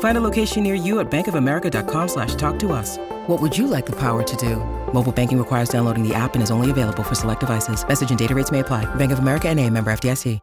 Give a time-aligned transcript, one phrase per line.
[0.00, 2.98] Find a location near you at bankofamerica.com slash talk to us.
[3.28, 4.56] What would you like the power to do?
[4.92, 7.86] Mobile banking requires downloading the app and is only available for select devices.
[7.86, 8.92] Message and data rates may apply.
[8.96, 10.40] Bank of America and a member FDIC.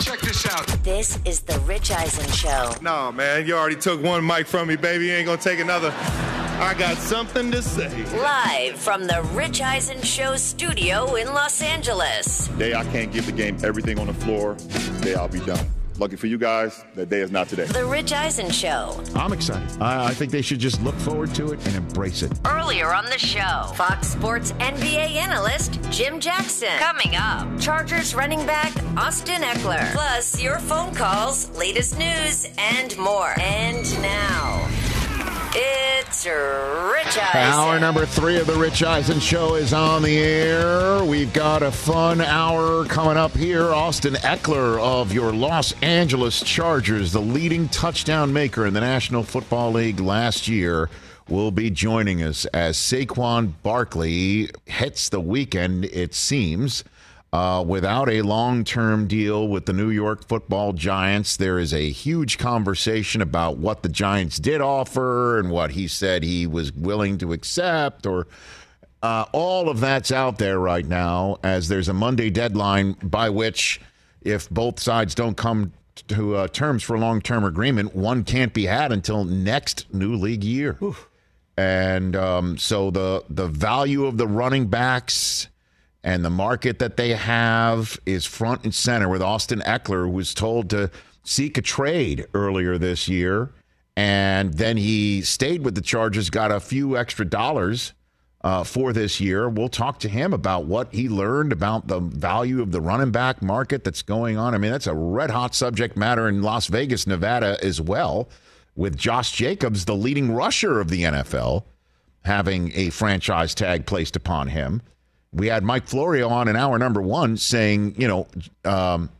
[0.00, 0.66] Check this out.
[0.82, 2.72] This is the Rich Eisen Show.
[2.80, 5.06] No, man, you already took one mic from me, baby.
[5.06, 5.92] You ain't gonna take another.
[6.58, 8.04] I got something to say.
[8.16, 12.48] Live from the Rich Eisen Show studio in Los Angeles.
[12.58, 14.56] Day I can't give the game everything on the floor.
[15.02, 15.66] Day I'll be done.
[15.98, 17.64] Lucky for you guys, that day is not today.
[17.64, 19.00] The Rich Eisen Show.
[19.14, 19.80] I'm excited.
[19.80, 22.32] I, I think they should just look forward to it and embrace it.
[22.44, 26.68] Earlier on the show, Fox Sports NBA analyst Jim Jackson.
[26.78, 29.90] Coming up, Chargers running back Austin Ekeler.
[29.92, 33.32] Plus, your phone calls, latest news, and more.
[33.40, 34.68] And now,
[35.58, 37.52] it's Rich Eisen.
[37.52, 41.04] Hour number three of the Rich Eisen Show is on the air.
[41.04, 43.72] We've got a fun hour coming up here.
[43.72, 49.72] Austin Ekeler of your Los Angeles Chargers, the leading touchdown maker in the National Football
[49.72, 50.90] League last year,
[51.28, 56.84] will be joining us as Saquon Barkley hits the weekend, it seems.
[57.32, 61.90] Uh, without a long term deal with the New York football Giants, there is a
[61.90, 67.18] huge conversation about what the Giants did offer and what he said he was willing
[67.18, 68.26] to accept, or
[69.02, 73.80] uh, all of that's out there right now as there's a Monday deadline by which,
[74.22, 75.72] if both sides don't come
[76.08, 80.14] to uh, terms for a long term agreement, one can't be had until next new
[80.14, 80.78] league year.
[81.58, 85.48] And um, so the the value of the running backs
[86.06, 90.70] and the market that they have is front and center with Austin Ekeler, was told
[90.70, 90.88] to
[91.24, 93.50] seek a trade earlier this year.
[93.96, 97.92] And then he stayed with the Chargers, got a few extra dollars
[98.44, 99.48] uh, for this year.
[99.48, 103.42] We'll talk to him about what he learned about the value of the running back
[103.42, 104.54] market that's going on.
[104.54, 108.28] I mean, that's a red hot subject matter in Las Vegas, Nevada as well,
[108.76, 111.64] with Josh Jacobs, the leading rusher of the NFL,
[112.24, 114.82] having a franchise tag placed upon him
[115.36, 118.26] we had Mike Florio on in hour number one saying, you know,
[118.64, 119.10] um,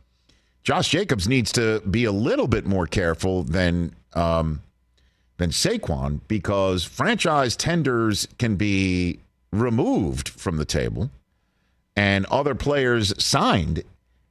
[0.63, 4.61] Josh Jacobs needs to be a little bit more careful than um,
[5.37, 9.19] than Saquon because franchise tenders can be
[9.51, 11.11] removed from the table,
[11.95, 13.83] and other players signed.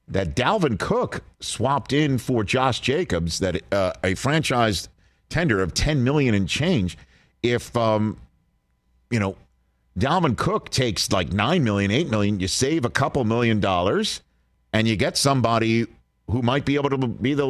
[0.09, 4.89] That Dalvin Cook swapped in for Josh Jacobs, that uh, a franchise
[5.31, 6.97] tender of ten million and change.
[7.43, 8.19] If um,
[9.11, 9.37] you know
[9.99, 12.39] Dalvin Cook takes like nine million, eight million.
[12.39, 14.21] You save a couple million dollars,
[14.73, 15.87] and you get somebody
[16.31, 17.47] who might be able to be the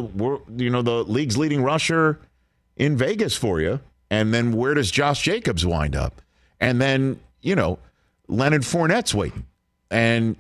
[0.56, 2.20] you know the league's leading rusher
[2.76, 3.80] in Vegas for you.
[4.10, 6.22] And then where does Josh Jacobs wind up?
[6.60, 7.80] And then you know
[8.28, 9.44] Leonard Fournette's waiting,
[9.90, 10.36] and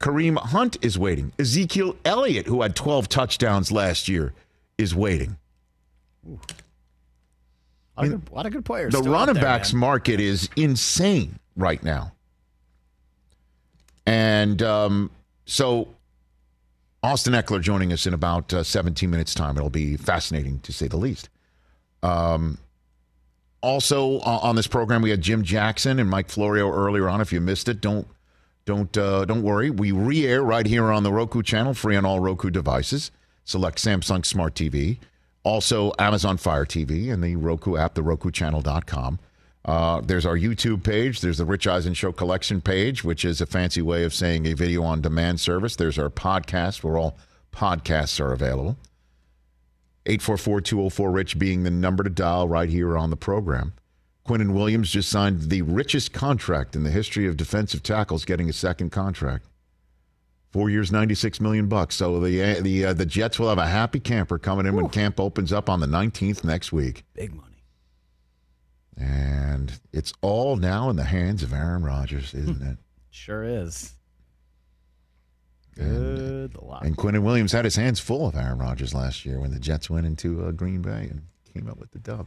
[0.00, 1.32] Kareem Hunt is waiting.
[1.38, 4.32] Ezekiel Elliott, who had 12 touchdowns last year,
[4.76, 5.36] is waiting.
[7.96, 8.92] A lot, of good, a lot of good players.
[8.92, 9.80] The running there, backs man.
[9.80, 12.12] market is insane right now.
[14.06, 15.10] And um,
[15.46, 15.88] so
[17.02, 19.56] Austin Ekeler joining us in about uh, 17 minutes' time.
[19.56, 21.28] It'll be fascinating to say the least.
[22.02, 22.58] Um,
[23.62, 27.20] also uh, on this program, we had Jim Jackson and Mike Florio earlier on.
[27.20, 28.06] If you missed it, don't
[28.66, 29.70] don't uh, don't worry.
[29.70, 33.10] We re-air right here on the Roku channel, free on all Roku devices.
[33.44, 34.98] Select Samsung Smart TV,
[35.42, 39.18] also Amazon Fire TV, and the Roku app, the Roku RokuChannel.com.
[39.64, 41.20] Uh, there's our YouTube page.
[41.20, 44.52] There's the Rich Eisen Show collection page, which is a fancy way of saying a
[44.52, 45.76] video on demand service.
[45.76, 47.16] There's our podcast, where all
[47.50, 48.76] podcasts are available.
[50.06, 53.72] 844 204 Rich being the number to dial right here on the program.
[54.26, 58.54] Quinnen Williams just signed the richest contract in the history of defensive tackles, getting a
[58.54, 59.46] second contract.
[60.50, 61.96] Four years, ninety-six million bucks.
[61.96, 65.18] So the the uh, the Jets will have a happy camper coming in when camp
[65.18, 67.04] opens up on the nineteenth next week.
[67.14, 67.53] Big money.
[68.96, 72.78] And it's all now in the hands of Aaron Rodgers, isn't it?
[73.10, 73.92] Sure is.
[75.76, 76.84] Good luck.
[76.84, 79.90] And Quinnen Williams had his hands full of Aaron Rodgers last year when the Jets
[79.90, 82.26] went into uh, Green Bay and came up with the dub.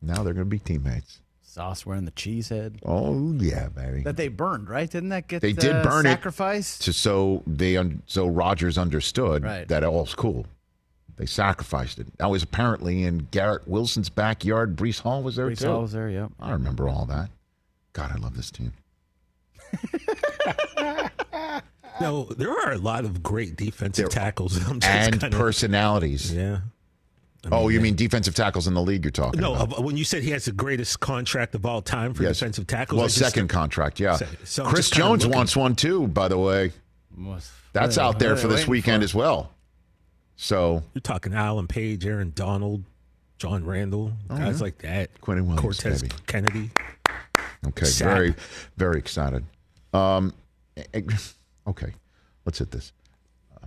[0.00, 1.20] Now they're going to be teammates.
[1.42, 4.02] Sauce wearing the cheese head Oh yeah, baby.
[4.02, 4.90] that they burned, right?
[4.90, 6.10] Didn't that get They did uh, burn it.
[6.10, 6.82] sacrificed?
[6.82, 9.66] to so they un, so Rodgers understood Right.
[9.68, 10.44] that all's cool.
[11.16, 12.06] They sacrificed it.
[12.18, 14.76] That was apparently in Garrett Wilson's backyard.
[14.76, 15.68] Breece Hall was there Breece too.
[15.68, 16.30] Hall was there, yep.
[16.38, 17.30] I remember all that.
[17.94, 18.72] God, I love this team.
[21.98, 24.56] No, there are a lot of great defensive tackles.
[24.68, 26.30] I'm just And kinda- personalities.
[26.30, 26.58] Yeah.
[27.50, 29.02] oh, you mean defensive tackles in the league?
[29.02, 29.78] You're talking No, about?
[29.78, 32.38] uh, when you said he has the greatest contract of all time for Yes.
[32.38, 34.16] defensive tackles, Well, just- second contract, yeah.
[34.16, 36.72] So- so Chris Jones looking- wants one too, by the way.
[37.72, 39.04] That's out there for this weekend for?
[39.04, 39.52] as well.
[40.36, 42.84] So You're talking Alan Page, Aaron Donald,
[43.38, 45.10] John Randle, guys like that.
[45.16, 46.14] Oh, Quinnen Williams, Cortez baby.
[46.26, 46.70] Kennedy.
[47.68, 48.08] Okay, Sap.
[48.08, 48.34] very,
[48.76, 49.44] very excited.
[49.92, 50.32] Um,
[50.76, 51.00] eh,
[51.66, 51.92] okay,
[52.44, 52.92] let's hit this.
[53.62, 53.66] Uh,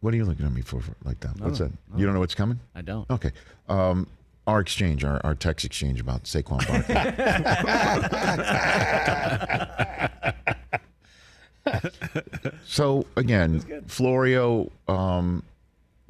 [0.00, 1.38] What are you looking at me for, for like that?
[1.40, 1.70] What's that?
[1.96, 2.58] You don't know what's coming?
[2.74, 3.08] I don't.
[3.10, 3.30] Okay.
[3.68, 4.06] Um,
[4.46, 6.94] our exchange, our, our text exchange about Saquon Barkley.
[12.64, 15.42] so again, Florio um,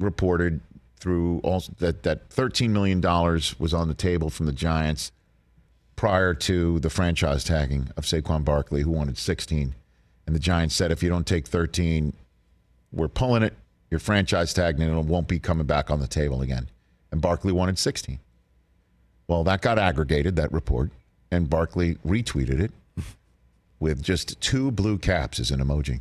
[0.01, 0.61] reported
[0.97, 5.11] through all that that thirteen million dollars was on the table from the Giants
[5.95, 9.75] prior to the franchise tagging of Saquon Barkley, who wanted sixteen,
[10.25, 12.13] and the Giants said, if you don't take thirteen,
[12.91, 13.53] we're pulling it.
[13.89, 16.69] Your franchise tagging, and it won't be coming back on the table again.
[17.11, 18.19] And Barkley wanted 16.
[19.27, 20.91] Well, that got aggregated, that report,
[21.29, 22.71] and Barkley retweeted it
[23.81, 25.99] with just two blue caps as an emoji.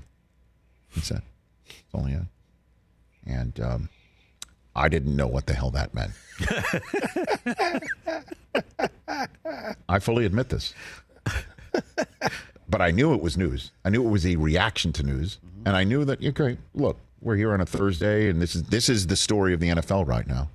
[0.94, 1.22] That's it.
[1.66, 2.26] That's all he had.
[3.26, 3.88] And um,
[4.74, 6.12] I didn't know what the hell that meant.
[9.88, 10.74] I fully admit this.
[12.68, 13.72] But I knew it was news.
[13.84, 17.34] I knew it was a reaction to news, and I knew that okay, look, we're
[17.36, 20.26] here on a Thursday, and this is this is the story of the NFL right
[20.26, 20.48] now.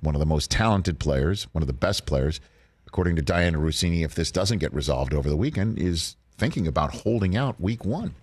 [0.00, 2.40] One of the most talented players, one of the best players,
[2.86, 4.04] according to Dianna Russini.
[4.04, 8.14] If this doesn't get resolved over the weekend, is thinking about holding out Week One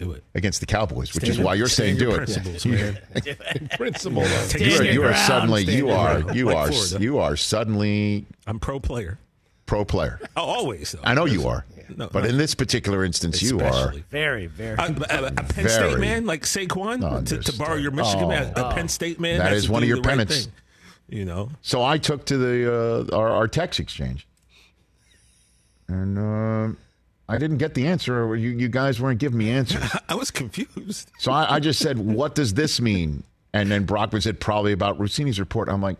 [0.00, 0.24] Do it.
[0.34, 2.16] against the Cowboys, which Stand is why you're saying do it.
[2.16, 2.98] principles, man.
[3.76, 4.24] Principle.
[4.48, 6.36] Take You a are, you are suddenly stand you are ground.
[6.38, 7.04] you Like are Florida.
[7.04, 9.18] you are suddenly I'm pro player.
[9.66, 10.18] pro player.
[10.36, 10.92] Oh, always.
[10.92, 11.00] Though.
[11.04, 11.66] I know you are,
[11.96, 12.30] No, but no.
[12.30, 13.92] in this particular instance, you are.
[14.10, 14.76] Very, very.
[14.78, 18.54] A, a, a Penn Very State man like Saquon, to, to borrow your Michigan man,
[18.56, 19.36] a Penn State man.
[19.38, 20.50] That has is to one of your the right thing,
[21.10, 24.26] you know, So I took to the uh, our, our text exchange,
[25.88, 26.74] and uh,
[27.30, 28.24] I didn't get the answer.
[28.24, 29.82] Or you you guys weren't giving me answers.
[30.08, 31.10] I was confused.
[31.18, 33.22] So I, I just said, "What does this mean?"
[33.52, 35.96] And then Brockman said, "Probably about Russini's report." I'm like,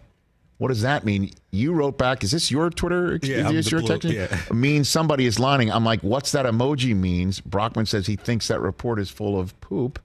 [0.59, 3.19] "What does that mean?" You wrote back, "Is this your Twitter?
[3.23, 4.37] Yeah, is this your blue- text?" yeah.
[4.53, 5.71] Means somebody is lying.
[5.71, 9.59] I'm like, "What's that emoji means?" Brockman says he thinks that report is full of
[9.61, 10.01] poop.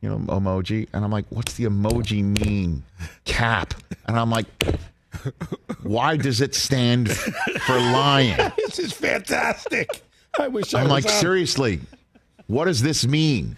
[0.00, 0.86] You know, emoji.
[0.92, 2.84] And I'm like, "What's the emoji mean?"
[3.24, 3.74] Cap.
[4.06, 4.46] And I'm like,
[5.82, 10.02] "Why does it stand for lying?" This is fantastic.
[10.38, 11.10] I wish I I'm was like, on.
[11.20, 11.80] seriously,
[12.46, 13.56] what does this mean?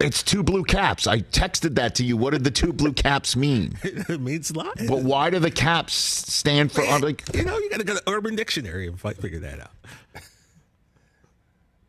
[0.00, 1.06] it's two blue caps.
[1.06, 2.16] I texted that to you.
[2.16, 3.76] What did the two blue caps mean?
[3.82, 4.86] it means lying.
[4.88, 6.82] But why do the caps stand for?
[6.82, 9.60] I'm like, you know, you got to go to Urban Dictionary and fi- figure that
[9.60, 9.70] out.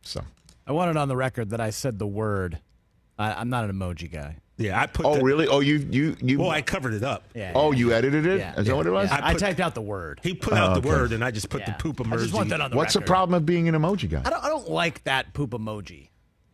[0.02, 0.22] so.
[0.66, 2.58] I want it on the record that I said the word.
[3.20, 4.36] I, I'm not an emoji guy.
[4.56, 5.06] Yeah, I put.
[5.06, 5.46] Oh, the, really?
[5.46, 6.38] Oh, you you you.
[6.38, 7.24] Well, I covered it up.
[7.34, 7.52] Yeah.
[7.54, 8.32] oh, you edited it.
[8.32, 8.60] Is Yeah.
[8.60, 9.10] Is that what it was?
[9.10, 9.20] Yeah.
[9.22, 10.20] I, put- typed out the word.
[10.22, 10.88] He put out Oh, the okay.
[10.88, 11.72] word, and I just put Yeah.
[11.76, 12.12] the poop emoji.
[12.14, 14.22] I just want that on the What's the problem of being an emoji guy?
[14.24, 14.44] I don't.
[14.44, 16.08] I don't like that poop emoji.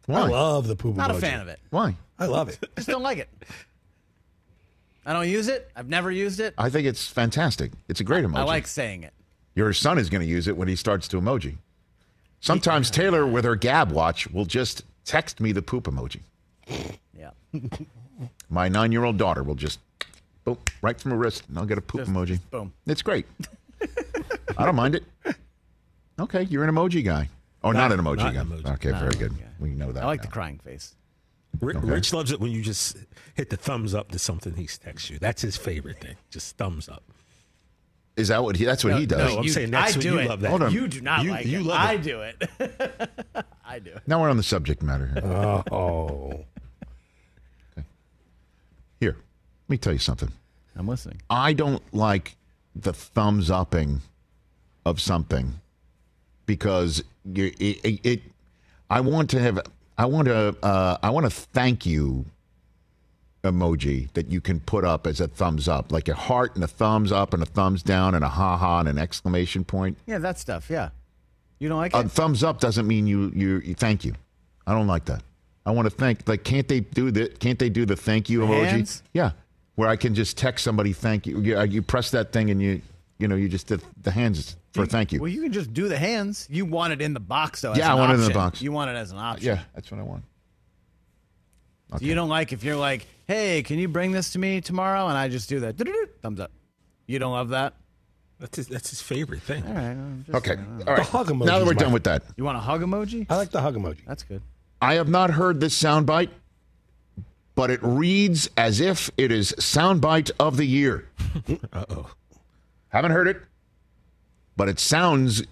[0.07, 0.21] Why?
[0.21, 1.15] I love the poop Not emoji.
[1.15, 1.61] Not a fan of it.
[1.71, 1.97] Why?
[2.19, 2.59] I love it.
[2.63, 3.29] I just don't like it.
[5.05, 5.71] I don't use it.
[5.77, 6.55] I've never used it.
[6.59, 7.73] I think it's fantastic.
[7.89, 8.39] It's a great emoji.
[8.39, 9.13] I like saying it.
[9.55, 11.59] Your son is going to use it when he starts to emoji.
[12.41, 16.21] Sometimes Taylor, with her Gabb watch, will just text me the poop emoji.
[17.19, 17.31] Yeah.
[18.51, 19.81] My nine-year-old daughter will just,
[20.45, 22.27] boom, right from her wrist, and I'll get a poop Just- emoji.
[22.29, 22.73] just boom.
[22.87, 23.27] It's great.
[24.59, 25.05] I don't mind it.
[26.21, 27.29] Okay, you're an emoji guy.
[27.65, 28.41] Oh, not, an emoji not guy.
[28.41, 28.75] an emoji.
[28.75, 29.33] Okay, Not very good.
[29.33, 29.47] emoji guy.
[29.59, 30.03] We know that.
[30.03, 30.27] I like now.
[30.27, 30.95] the crying face.
[31.61, 32.97] Ri- Rich loves it when you just
[33.35, 35.19] hit the thumbs up to something he texts you.
[35.19, 36.17] That's his favorite thing.
[36.31, 37.03] Just thumbs up.
[38.17, 38.65] Is that what he?
[38.67, 39.33] That's what he does.
[39.33, 40.29] no, I'm You- saying that's I what do you it.
[40.29, 40.49] love that.
[40.51, 40.73] Hold on.
[40.73, 41.65] You do not You- like you it.
[41.67, 42.03] love I it.
[42.03, 42.51] do it.
[43.65, 44.03] I do it.
[44.07, 45.23] Now we're on the subject matter here.
[45.73, 46.45] Oh.
[49.01, 49.17] Here,
[49.67, 50.31] let me tell you something.
[50.77, 51.21] I'm listening.
[51.31, 52.37] I don't like
[52.75, 54.03] the thumbs upping
[54.85, 55.55] of something
[56.45, 58.23] because you, it, it, it.
[58.91, 59.61] I want to have.
[59.99, 60.55] I want to.
[60.63, 62.27] Uh, I want to thank you
[63.43, 66.69] emoji that you can put up as a thumbs up, like a heart and a
[66.69, 69.97] thumbs up and a thumbs down and a ha ha and an exclamation point.
[70.07, 70.69] Yeah, that stuff.
[70.71, 70.91] Yeah.
[71.59, 72.11] You don't like A it?
[72.11, 74.15] thumbs up doesn't mean you you, you thank you.
[74.67, 75.23] I don't like that.
[75.65, 76.29] I want to thank.
[76.29, 77.29] Like, can't they do the?
[77.29, 78.67] Can't they do the thank you The emoji?
[78.67, 79.03] hands?
[79.13, 79.33] Yeah,
[79.77, 81.41] where I can just text somebody thank you.
[81.41, 82.83] You, uh, you press that thing and you,
[83.19, 85.21] you know, you just did the hands for thank you.
[85.21, 86.47] Well, you can just do the hands.
[86.51, 87.73] You want it in the box, though.
[87.73, 88.61] as Yeah, I an want it in the box.
[88.61, 89.47] You want it as an option.
[89.47, 90.25] yeah, that's what I want.
[91.93, 95.07] So you don't like if you're like, hey, can you bring this to me tomorrow?
[95.07, 95.77] And I just do that.
[96.21, 96.51] Thumbs up.
[97.07, 97.75] You don't love that?
[98.41, 99.65] That's his, that's his favorite thing.
[99.67, 99.97] All right.
[100.27, 100.83] Just Okay, saying.
[100.87, 101.07] Uh, all right.
[101.07, 103.27] hug Now that we're done with that, You want a hug emoji?
[103.31, 104.05] I like the hug emoji.
[104.07, 104.43] That's good.
[104.83, 106.29] I have not heard this soundbite,
[107.57, 111.09] but it reads as if it is soundbite of the year.
[111.73, 112.11] Uh oh.
[112.89, 113.43] Haven't heard it,
[114.57, 115.43] but it sounds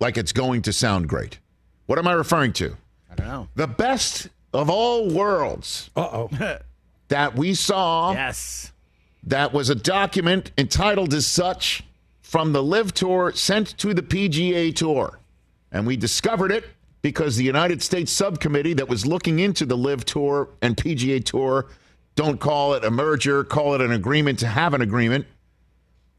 [0.00, 1.38] like it's going to sound great.
[1.86, 2.76] What am I referring to?
[3.10, 3.48] I don't know.
[3.54, 6.58] The best of all worlds Uh oh.
[7.08, 8.72] that we saw Yes.
[9.24, 11.82] that was a document entitled as such
[12.22, 15.18] from the LIV Tour sent to the PGA Tour.
[15.72, 16.64] And we discovered it
[17.02, 21.66] because the United States subcommittee that was looking into the LIV Tour and PGA Tour
[22.14, 25.26] don't call it a merger, call it an agreement to have an agreement.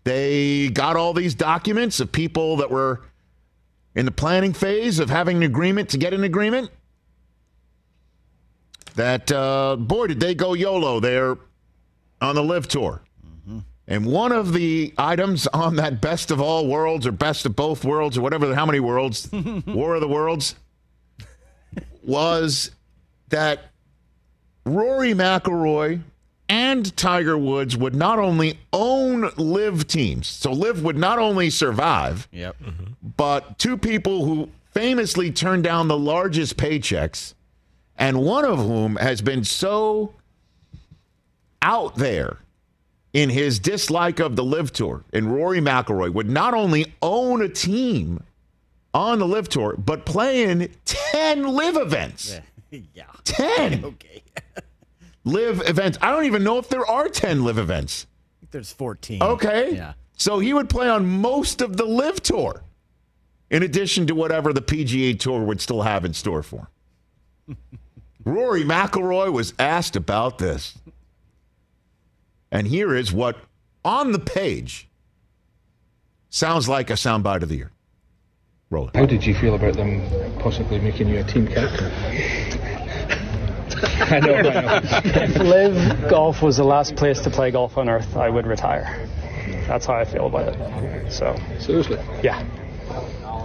[0.03, 3.01] They got all these documents of people that were
[3.93, 6.71] in the planning phase of having an agreement to get an agreement.
[8.95, 11.37] That, uh, boy, did they go YOLO there
[12.19, 13.01] on the LIV Tour.
[13.87, 17.83] And one of the items on that best of all worlds or best of both
[17.83, 19.29] worlds or whatever, how many worlds,
[19.67, 20.55] War of the Worlds,
[22.03, 22.71] was
[23.29, 23.71] that
[24.65, 26.01] Rory McIlroy
[26.49, 32.27] and Tiger Woods would not only own LIV teams, so LIV would not only survive,
[32.31, 32.57] Yep.
[32.61, 32.83] Mm-hmm.
[33.17, 37.33] but two people who famously turned down the largest paychecks,
[37.97, 40.13] and one of whom has been so
[41.61, 42.37] out there
[43.13, 47.49] in his dislike of the LIV Tour, and Rory McIlroy would not only own a
[47.49, 48.23] team
[48.93, 52.39] on the LIV Tour, but playing 10 LIV events.
[52.93, 53.03] yeah.
[53.23, 54.23] 10 Okay.
[55.23, 55.97] LIV events.
[56.01, 58.07] I don't even know if there are 10 LIV events.
[58.49, 59.21] There's 14.
[59.21, 59.75] Okay.
[59.75, 59.93] Yeah.
[60.17, 62.63] So he would play on most of the LIV Tour,
[63.49, 66.69] in addition to whatever the PGA Tour would still have in store for
[67.47, 67.57] him.
[68.23, 70.77] Rory McIlroy was asked about this.
[72.51, 73.37] And here is what,
[73.83, 74.89] on the page,
[76.29, 77.71] sounds like a soundbite of the year.
[78.71, 78.95] Roll it.
[78.95, 80.01] How did you feel about them
[80.39, 81.91] possibly making you a team captain?
[83.83, 84.79] I know, I know.
[84.83, 89.07] if LIV golf was the last place to play golf on earth, I would retire.
[89.67, 91.11] That's how I feel about it.
[91.11, 91.99] So Seriously?
[92.23, 92.43] yeah,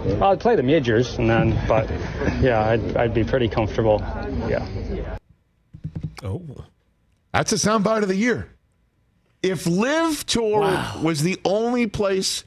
[0.05, 1.89] well, I'd play the majors and then, but
[2.39, 3.99] yeah, I'd, I'd be pretty comfortable.
[4.47, 4.65] Yeah.
[6.23, 6.41] Oh.
[7.33, 8.49] That's a soundbite of the year.
[9.43, 10.61] If LIV Tour
[11.03, 12.45] was the only place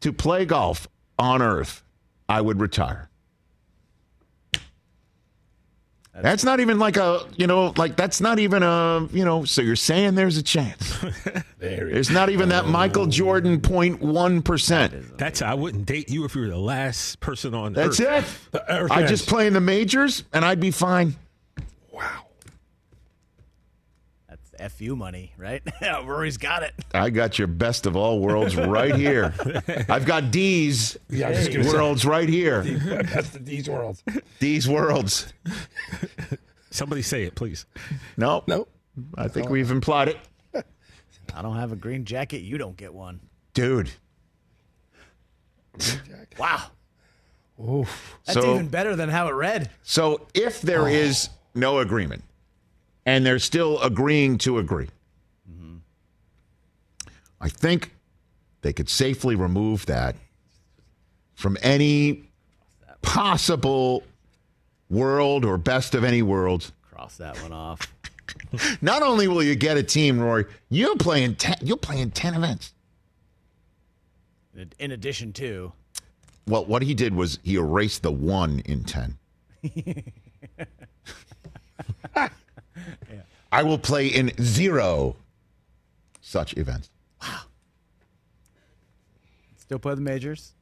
[0.00, 0.86] to play golf
[1.18, 1.82] on earth,
[2.28, 3.08] I would retire.
[6.20, 9.62] That's not even like a, you know, like that's not even a, you know, so
[9.62, 10.96] you're saying there's a chance.
[11.58, 15.16] There There's not even that Michael Jordan 0.1%.
[15.18, 17.98] That's I wouldn't date you if you were the last person on earth.
[17.98, 18.48] That's earth.
[18.54, 18.62] it.
[18.68, 19.10] Earth I ends.
[19.10, 21.16] just play in the majors and I'd be fine.
[21.56, 22.06] That's
[24.58, 25.62] FU money, right?
[26.04, 26.74] Rory's got it.
[26.92, 29.34] I got your best of all worlds right here.
[29.88, 31.72] I've got D's Yeah, I was just gonna say.
[31.72, 32.62] worlds right here.
[33.12, 34.02] That's the D's world.
[34.38, 35.32] These worlds.
[36.70, 37.66] Somebody say it, please.
[38.16, 38.70] No, Nope.
[39.16, 40.18] I think we've implied it.
[41.34, 42.38] I don't have a green jacket.
[42.38, 43.20] You don't get one.
[43.54, 43.90] Dude.
[46.38, 46.64] Wow.
[47.60, 48.18] Oof.
[48.24, 49.70] That's So- even better than how it read.
[49.82, 50.86] So if there oh.
[50.86, 52.24] is no agreement
[53.08, 54.88] and they're still agreeing to agree,
[55.50, 55.76] mm-hmm.
[57.40, 57.94] I think
[58.60, 60.14] they could safely remove that
[61.34, 62.24] from any
[63.00, 64.02] possible
[64.90, 66.70] world or best of any world.
[66.82, 67.80] Cross that one off.
[68.82, 72.10] Not only will you get a team, Rory, you'll play in ten, you'll play in
[72.10, 72.74] ten events.
[74.54, 75.72] In- In addition to,
[76.46, 78.84] Well, what he did was he erased the one in
[83.08, 83.22] 10.
[83.52, 85.16] I will play in zero
[86.20, 86.90] such events.
[87.22, 87.40] Wow.
[89.56, 90.52] Still play the majors.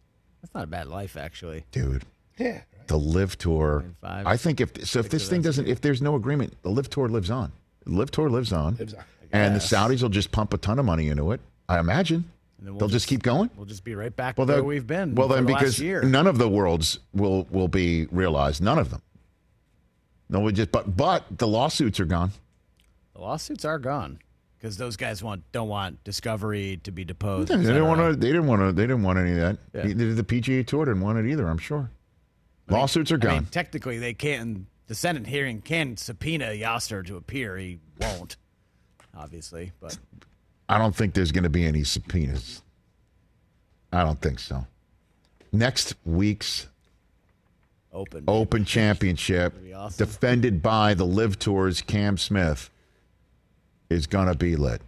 [0.42, 1.64] That's not a bad life, actually.
[1.73, 2.04] Dude,
[2.38, 2.62] Yeah.
[2.87, 3.85] the LIV Tour.
[4.00, 6.90] five, I think if so, if this thing doesn't, if there's no agreement, the LIV
[6.90, 7.52] Tour lives on.
[7.85, 8.76] The LIV Tour lives on.
[8.76, 9.04] Lives on.
[9.32, 11.40] And the Saudis will just pump a ton of money into it.
[11.68, 12.25] I imagine.
[12.58, 13.50] And then we'll They'll just, keep going.
[13.56, 15.14] We'll just be right back Well, where then- we've been.
[15.14, 16.02] Well, for then, the last because year.
[16.02, 18.62] none of the worlds will will be realized.
[18.62, 19.02] None of them.
[20.28, 22.33] No, we just but but the lawsuits are gone.
[23.14, 24.18] the lawsuits are gone
[24.59, 27.49] because those guys want don't want Discovery to be deposed.
[27.49, 28.16] They didn't want to.
[28.16, 28.73] They didn't want to.
[28.73, 29.59] They didn't want any of that.
[29.73, 29.83] Yeah.
[29.95, 31.47] Did the PGA Tour didn't want it either.
[31.49, 31.90] I'm sure.
[32.68, 33.33] Lawsuits are I gone.
[33.35, 34.66] mean, technically, they can't.
[34.88, 37.56] the Senate hearing can subpoena Yasir to appear.
[37.56, 38.37] He won't,
[39.16, 39.97] obviously, but
[40.68, 42.62] I don't think there's going to be any subpoenas.
[43.92, 44.66] I don't think so.
[45.52, 46.66] Next week's
[47.97, 48.25] open.
[48.29, 50.07] Open Championship, awesome.
[50.07, 52.71] defended by the LIV Tours Cam Smith,
[53.91, 54.83] is going to be lit.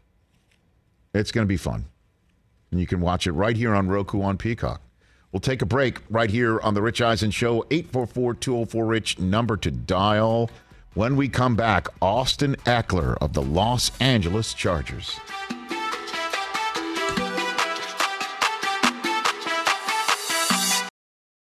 [1.14, 1.86] It's going to be fun.
[2.70, 4.82] And you can watch it right here on Roku on Peacock.
[5.32, 9.56] We'll take a break right here on The Rich Eisen Show, 844 204 Rich, number
[9.58, 10.50] to dial.
[10.94, 15.18] When we come back, Austin Ekeler of the Los Angeles Chargers.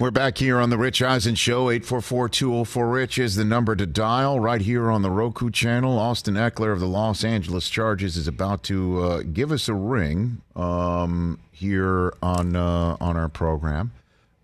[0.00, 1.66] We're back here on the Rich Eisen Show.
[1.66, 5.98] 844-204-RICH is the number to dial right here on the Roku channel.
[5.98, 10.40] Austin Ekeler of the Los Angeles Chargers is about to uh, give us a ring
[10.56, 13.92] um, here on uh, on our program.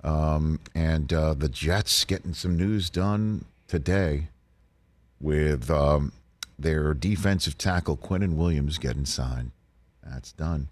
[0.05, 4.29] Um, and uh, the Jets getting some news done today
[5.23, 6.13] with um,
[6.59, 9.53] their defensive tackle Quinnen Williams getting signed.
[10.05, 10.69] That's done.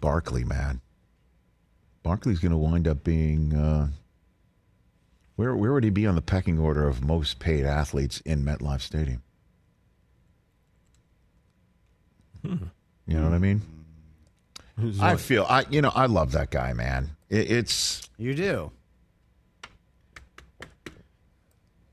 [0.00, 0.80] Barkley, man.
[2.02, 3.88] Barkley's going to wind up being uh,
[5.36, 8.80] where where would he be on the pecking order of most paid athletes in MetLife
[8.80, 9.22] Stadium?
[12.44, 12.64] Hmm.
[13.06, 13.62] You know what I mean?
[14.78, 15.20] Who's I what?
[15.20, 17.10] feel I you know I love that guy, man.
[17.28, 18.70] It, it's you do.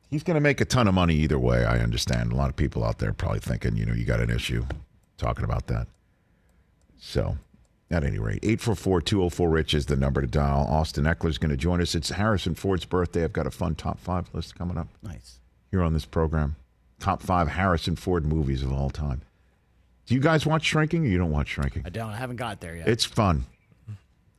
[0.10, 1.65] He's going to make a ton of money either way.
[1.65, 2.32] I understand.
[2.32, 4.65] A lot of people out there probably thinking, you know, you got an issue
[5.17, 5.88] talking about that.
[6.98, 7.38] So,
[7.89, 10.67] at any rate, 844 204 Rich is the number to dial.
[10.69, 11.95] Austin Ekeler's going to join us.
[11.95, 13.23] It's Harrison Ford's birthday.
[13.23, 14.88] I've got a fun top five list coming up.
[15.02, 15.39] Nice.
[15.71, 16.56] Here on this program.
[17.00, 19.21] Top five Harrison Ford movies of all time.
[20.06, 21.84] Do you guys watch Shrinking or you don't watch Shrinking?
[21.86, 22.10] I don't.
[22.10, 22.88] I haven't got there yet.
[22.88, 23.45] It's fun.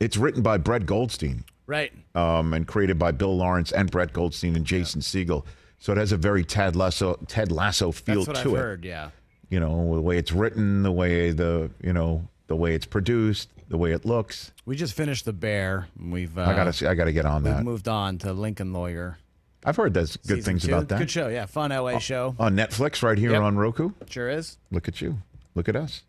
[0.01, 1.93] It's written by Brett Goldstein right.
[2.15, 5.45] um, and created by Bill Lawrence and Brett Goldstein and Jason Segel.
[5.79, 8.59] So it has a very Ted Lasso Ted Lasso feel That's what to I've it.
[8.59, 8.85] heard.
[8.85, 9.11] Yeah.
[9.51, 13.49] You know, the way it's written, the way the you know the way it's produced,
[13.69, 14.53] the way it looks.
[14.67, 15.87] We just finished the Bear.
[15.99, 16.37] and We've.
[16.37, 17.51] Uh, I gotta see, I gotta get on that.
[17.51, 17.65] We've that.
[17.65, 19.19] moved on to Lincoln Lawyer.
[19.65, 20.73] I've heard there's good Season things two.
[20.75, 20.99] about that.
[20.99, 21.29] Good show.
[21.29, 22.35] Yeah, fun LA show.
[22.39, 23.43] On Netflix, right here Yep.
[23.43, 23.91] on Roku.
[24.09, 24.57] Sure is.
[24.71, 25.19] Look at you.
[25.55, 26.03] Look at us.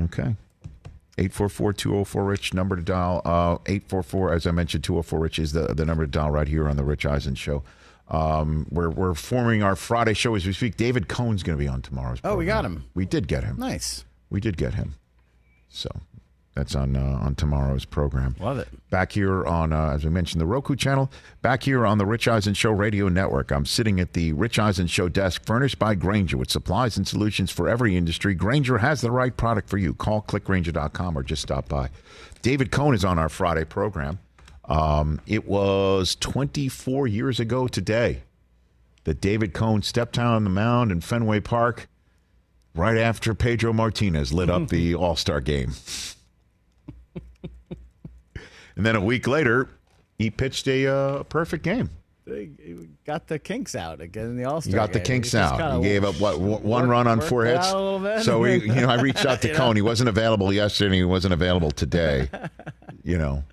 [0.00, 0.34] Okay.
[1.16, 3.22] 844-204-RICH, number to dial.
[3.24, 6.76] Uh, 844, as I mentioned, 204-RICH is the, the number to dial right here on
[6.76, 7.62] the Rich Eisen Show.
[8.08, 10.76] Um, we're, we're forming our Friday show as we speak.
[10.76, 12.46] David Cone's going to be on tomorrow's Oh, we program.
[12.46, 12.84] got him.
[12.94, 13.56] We did get him.
[13.58, 14.04] Nice.
[14.28, 14.96] We did get him.
[15.74, 15.90] So
[16.54, 18.36] that's on uh, on tomorrow's program.
[18.38, 18.68] Love it.
[18.90, 21.10] Back here on, uh, as we mentioned, the Roku channel.
[21.42, 23.50] Back here on the Rich Eisen Show Radio Network.
[23.50, 27.50] I'm sitting at the Rich Eisen Show desk, furnished by Grainger with supplies and solutions
[27.50, 28.34] for every industry.
[28.34, 29.94] Grainger has the right product for you.
[29.94, 31.90] Call click grainger.com or just stop by.
[32.40, 34.20] David Cone is on our Friday program.
[34.66, 38.22] Um, it was 24 years ago today
[39.02, 41.88] that David Cone stepped down on the mound in Fenway Park
[42.74, 45.72] right after Pedro Martinez lit up the All Star game.
[48.76, 49.68] and then a week later,
[50.18, 51.90] he pitched a uh, perfect game.
[52.26, 52.48] They
[53.04, 54.70] got the kinks out again in the All Star.
[54.70, 55.76] He got the kinks out.
[55.76, 57.68] He gave up what one run on four hits.
[57.68, 59.72] So we, you know, I reached out to You know?
[59.72, 60.86] He wasn't available yesterday.
[60.86, 62.30] and He wasn't available today.
[63.04, 63.44] you know,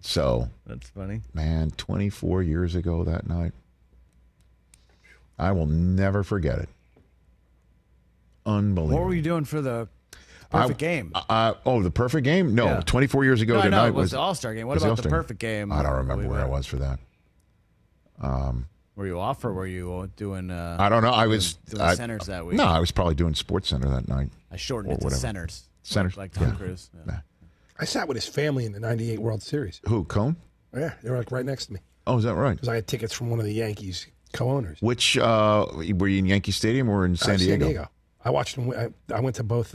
[0.00, 1.22] so That's funny.
[1.34, 3.52] man, 24 years ago that night,
[5.36, 6.68] I will never forget it.
[8.56, 8.98] Unbelievable.
[8.98, 9.88] What were you doing for the
[10.52, 11.12] I- perfect game?
[11.14, 12.54] Uh, oh, the perfect game?
[12.54, 12.80] No, Yeah.
[12.84, 14.66] 24 years ago No, I know, tonight it was was the All-Star game.
[14.66, 15.70] What about the All-Star perfect game?
[15.72, 16.98] I don't remember We where I was for that.
[18.20, 20.50] Um, Were you off or were you doing?
[20.50, 21.10] Uh, I don't know.
[21.10, 22.56] I was doing I- centers that week.
[22.56, 24.30] No, I was probably doing SportsCenter that night.
[24.50, 25.20] I shortened it to whatever.
[25.20, 25.68] centers.
[25.82, 26.54] Centers, like Tom yeah.
[26.56, 26.90] Cruise.
[27.06, 27.20] Yeah.
[27.78, 29.80] I sat with his family in the '98 World Series.
[29.88, 30.36] Who Cone?
[30.76, 32.52] Yeah, they were like right next to me Oh, is that right?
[32.52, 34.80] because I had tickets from one of the Yankees co-owners.
[34.82, 37.88] Which uh, were you in Yankee Stadium or in San Uh, Diego?
[38.24, 38.70] I watched them.
[38.70, 39.74] I, I went to both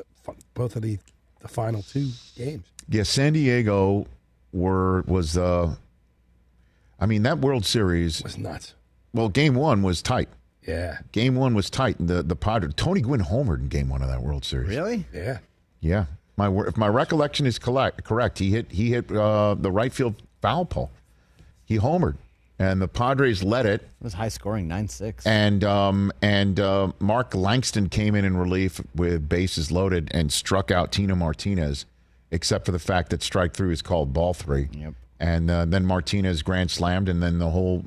[0.53, 0.97] both of the
[1.41, 2.65] the final two games.
[2.89, 4.07] Yeah, San Diego
[4.53, 5.75] were was uh,
[6.99, 8.73] I mean that World Series was nuts.
[9.13, 10.29] Well, Game One was tight.
[10.67, 11.99] Yeah, Game One was tight.
[11.99, 14.69] And the the Padre Tony Gwynn homered in Game One of that World Series.
[14.69, 15.05] Really?
[15.13, 15.39] Yeah.
[15.79, 16.05] Yeah.
[16.37, 20.21] My if my recollection is correct, correct, he hit he hit uh, the right field
[20.41, 20.91] foul pole.
[21.63, 22.17] He homered,
[22.59, 23.81] and the Padres led it.
[23.81, 25.25] It was high scoring, nine six.
[25.25, 30.71] And um, and uh, Mark Langston came in in relief with bases loaded and struck
[30.71, 31.85] out Tino Martinez,
[32.31, 34.69] except for the fact that strike three is called ball three.
[34.71, 34.93] Yep.
[35.19, 37.85] And uh, then Martinez grand slammed, and then the whole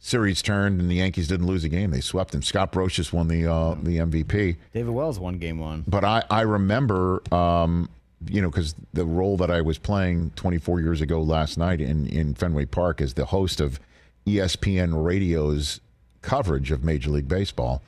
[0.00, 1.90] series turned, and the Yankees didn't lose a game.
[1.90, 2.42] They swept them.
[2.42, 4.56] Scott Brosius won the uh, the MVP.
[4.72, 5.84] David Wells won game one.
[5.86, 7.88] But I, I remember, um,
[8.26, 12.06] you know, because the role that I was playing 24 years ago last night in,
[12.06, 13.80] in Fenway Park as the host of
[14.26, 15.80] ESPN Radio's
[16.22, 17.82] coverage of Major League Baseball,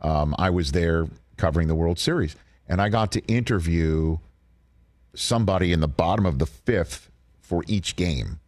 [0.00, 2.36] um, I was there covering the World Series.
[2.66, 4.18] And I got to interview
[5.14, 8.40] somebody in the bottom of the fifth for each game.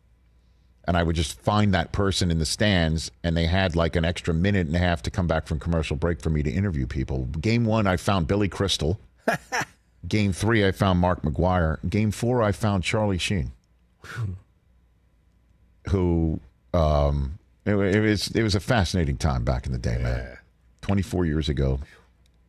[0.89, 4.05] And I would just find that person in the stands, and they had like an
[4.05, 6.87] extra minute and a half to come back from commercial break for me to interview
[6.87, 7.25] people.
[7.41, 8.99] Game one, I found Billy Crystal.
[10.09, 11.79] Game three, I found Mark McGwire.
[11.89, 13.53] Game four, I found Charlie Sheen,
[15.89, 16.41] who
[16.73, 20.39] um, it, it was it was a fascinating time back in the day, man.
[20.81, 21.81] Twenty four years ago,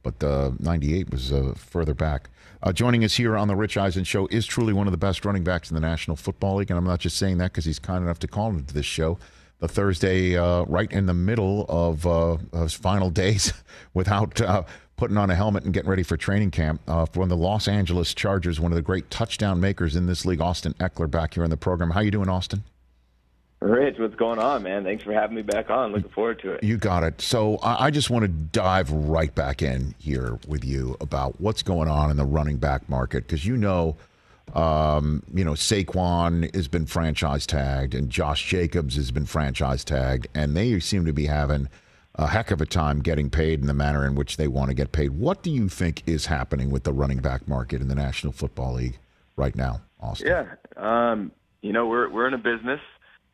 [0.04, 2.30] but uh, ninety eight was uh, further back.
[2.64, 5.26] Uh, joining us here on the Rich Eisen Show is truly one of the best
[5.26, 7.80] running backs in the National Football League, and I'm not just saying that because he's
[7.80, 9.20] kind enough to call into this show.
[9.60, 13.54] The Thursday, uh, right in the middle of, uh, of his final days,
[13.94, 14.64] without uh,
[14.98, 18.14] putting on a helmet and getting ready for training camp, uh, from the Los Angeles
[18.14, 21.52] Chargers, one of the great touchdown makers in this league, Austin Ekeler, back here in
[21.52, 21.92] the program.
[21.92, 22.64] How you doing, Austin?
[23.60, 24.84] Rich, what's going on, man?
[24.84, 25.92] Thanks for having me back on.
[25.92, 26.64] Looking forward to it.
[26.64, 27.22] You got it.
[27.22, 31.64] So I, I just want to dive right back in here with you about what's
[31.64, 33.96] going on in the running back market because you know,
[34.54, 40.28] um, you know, Saquon has been franchise tagged and Josh Jacobs has been franchise tagged,
[40.36, 41.68] and they seem to be having
[42.18, 44.74] a heck of a time getting paid in the manner in which they want to
[44.74, 45.12] get paid.
[45.12, 48.74] What do you think is happening with the running back market in the National Football
[48.74, 48.98] League
[49.36, 50.28] right now, Austin?
[50.28, 52.82] Yeah, um, you know we're we're in a business,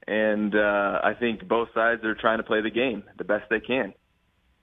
[0.07, 3.61] and uh, I think both sides are trying to play the game the best they
[3.61, 3.93] can,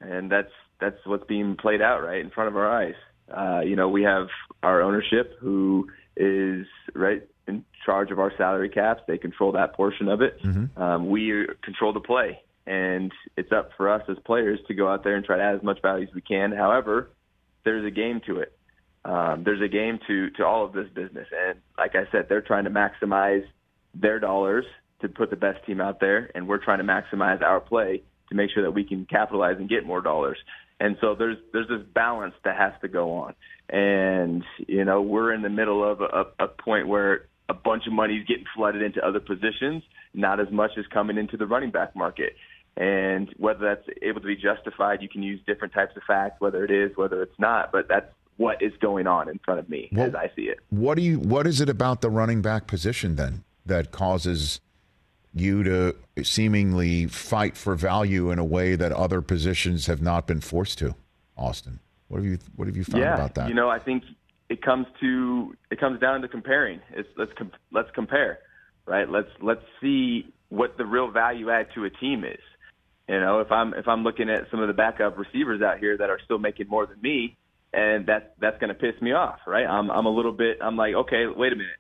[0.01, 2.95] and that's that's what's being played out right in front of our eyes.
[3.35, 4.29] Uh, you know, we have
[4.63, 9.03] our ownership who is right in charge of our salary caps.
[9.07, 10.39] They control that portion of it.
[10.77, 15.03] Um, we control the play, and it's up for us as players to go out
[15.03, 16.53] there and try to add as much value as we can.
[16.53, 17.11] However,
[17.65, 18.53] there's a game to it.
[19.05, 22.43] Um, there's a game to to all of this business, and like I said, they're
[22.43, 23.45] trying to maximize
[23.95, 24.67] their dollars
[25.01, 28.35] to put the best team out there, and we're trying to maximize our play to
[28.35, 30.39] make sure that we can capitalize and get more dollars.
[30.79, 33.35] And so there's there's this balance that has to go on,
[33.69, 37.93] and you know we're in the middle of a, a point where a bunch of
[37.93, 39.83] money is getting flooded into other positions,
[40.15, 42.35] not as much as coming into the running back market.
[42.77, 46.65] And whether that's able to be justified, you can use different types of facts, whether
[46.65, 47.73] it is, whether it's not.
[47.73, 50.61] But that's what is going on in front of me as I see it.
[50.71, 51.19] What do you?
[51.19, 54.61] What is it about the running back position then that causes
[55.35, 60.41] you to seemingly fight for value in a way that other positions have not been
[60.41, 60.95] forced to?
[61.37, 62.39] Austin, what have you?
[62.57, 63.49] What have you found yeah, about that?
[63.49, 64.05] you know, I think
[64.49, 66.81] it comes to it comes down to comparing.
[66.93, 68.41] It's let's com- let's compare,
[68.87, 69.09] right?
[69.09, 72.41] Let's let's see what the real value add to a team is.
[73.11, 75.97] You know, if I'm if I'm looking at some of the backup receivers out here
[75.97, 77.37] that are still making more than me,
[77.73, 79.67] and that that's going to piss me off, right?
[79.67, 80.59] I'm I'm a little bit.
[80.63, 81.75] I'm like, okay, wait a minute.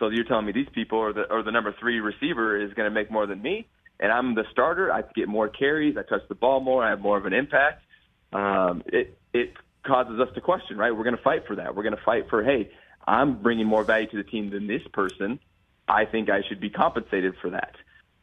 [0.00, 2.90] So you're telling me these people or the or the number three receiver is going
[2.90, 3.68] to make more than me,
[4.00, 4.92] and I'm the starter.
[4.92, 5.96] I get more carries.
[5.96, 6.84] I touch the ball more.
[6.84, 7.84] I have more of an impact.
[8.32, 9.52] Um, it it
[9.86, 10.90] causes us to question, right?
[10.90, 11.76] We're going to fight for that.
[11.76, 12.72] We're going to fight for, hey,
[13.06, 15.38] I'm bringing more value to the team than this person.
[15.86, 17.76] I think I should be compensated for that.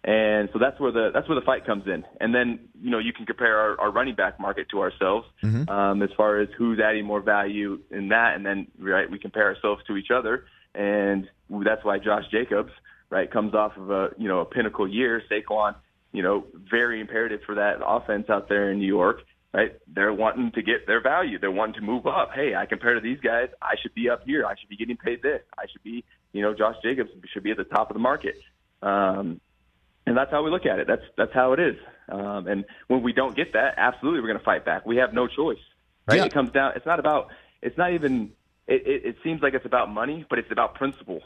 [0.03, 2.05] And so that's where the that's where the fight comes in.
[2.21, 5.69] And then you know you can compare our, our running back market to ourselves Mm-hmm.
[5.69, 9.53] um, as far as who's adding more value in that, and then right we compare
[9.53, 12.71] ourselves to each other, and that's why Josh Jacobs
[13.09, 15.21] right comes off of a you know a pinnacle year.
[15.29, 15.75] Saquon,
[16.13, 19.21] you know, very imperative for that offense out there in New York.
[19.51, 21.39] Right, they're wanting to get their value.
[21.39, 22.29] They're wanting to move up.
[22.35, 23.49] Hey, I compare to these guys.
[23.61, 24.45] I should be up here.
[24.45, 25.41] I should be getting paid this.
[25.57, 28.35] I should be, you know, Josh Jacobs should be at the top of the market.
[28.83, 29.41] Um,
[30.09, 30.87] and that's how we look at it.
[30.87, 31.75] That's that's how it is.
[32.09, 34.83] Um, and when we don't get that, absolutely, we're going to fight back.
[34.83, 35.59] We have no choice,
[36.07, 36.17] right?
[36.17, 36.25] Yeah.
[36.25, 36.73] It comes down.
[36.75, 37.27] It's not about.
[37.61, 38.31] It's not even.
[38.67, 41.21] It, it, it seems like it's about money, but it's about principle,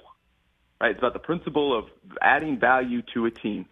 [0.82, 0.92] right?
[0.92, 1.86] It's about the principle of
[2.22, 3.66] adding value to a team.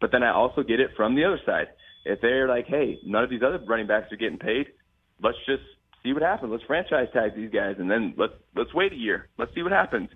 [0.00, 1.68] But then I also get it from the other side.
[2.04, 4.66] If they're like, hey, none of these other running backs are getting paid,
[5.20, 5.62] let's just
[6.04, 6.52] see what happens.
[6.52, 9.28] Let's franchise tag these guys, and then let's let's wait a year.
[9.38, 10.08] Let's see what happens.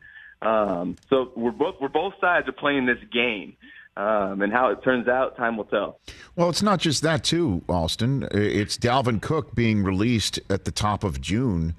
[0.42, 3.56] Um, so we're both we're both sides are playing this game,
[3.96, 6.00] um, and how it turns out, time will tell.
[6.34, 8.28] Well, it's not just that, too, Austin.
[8.30, 11.74] It's Dalvin Cook being released at the top of June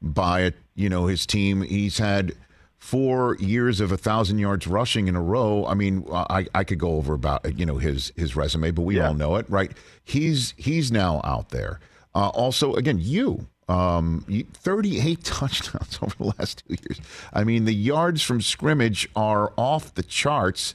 [0.00, 1.62] by you know his team.
[1.62, 2.34] He's had
[2.78, 5.64] four years of a thousand yards rushing in a row.
[5.66, 9.00] I mean, I, I could go over about you know his his resume, but we
[9.00, 9.72] all know it, right?
[10.04, 11.80] He's he's now out there.
[12.14, 13.46] Uh, also, again, you.
[13.68, 17.00] Um, you- 38 touchdowns over the last two years.
[17.32, 20.74] I mean, the yards from scrimmage are off the charts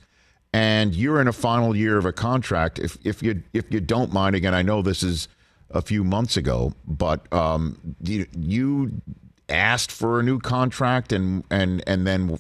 [0.54, 2.80] and you're in a final year of a contract.
[2.80, 5.28] If if you if you don't mind, again, I know this is
[5.72, 9.02] a few months ago, but um, you, you
[9.50, 12.40] asked for a new contract and and and then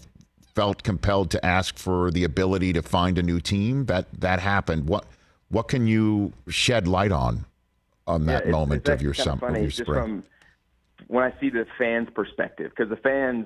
[0.55, 3.85] felt compelled to ask for the ability to find a new team.
[3.85, 4.87] That that happened.
[4.87, 5.05] What
[5.49, 7.45] what can you shed light on
[8.07, 10.01] on Yeah, that it's- moment it's of your actually sum kinda of funny, your spring?
[10.01, 10.23] from
[11.07, 13.45] when I see the fans' perspective, because the fans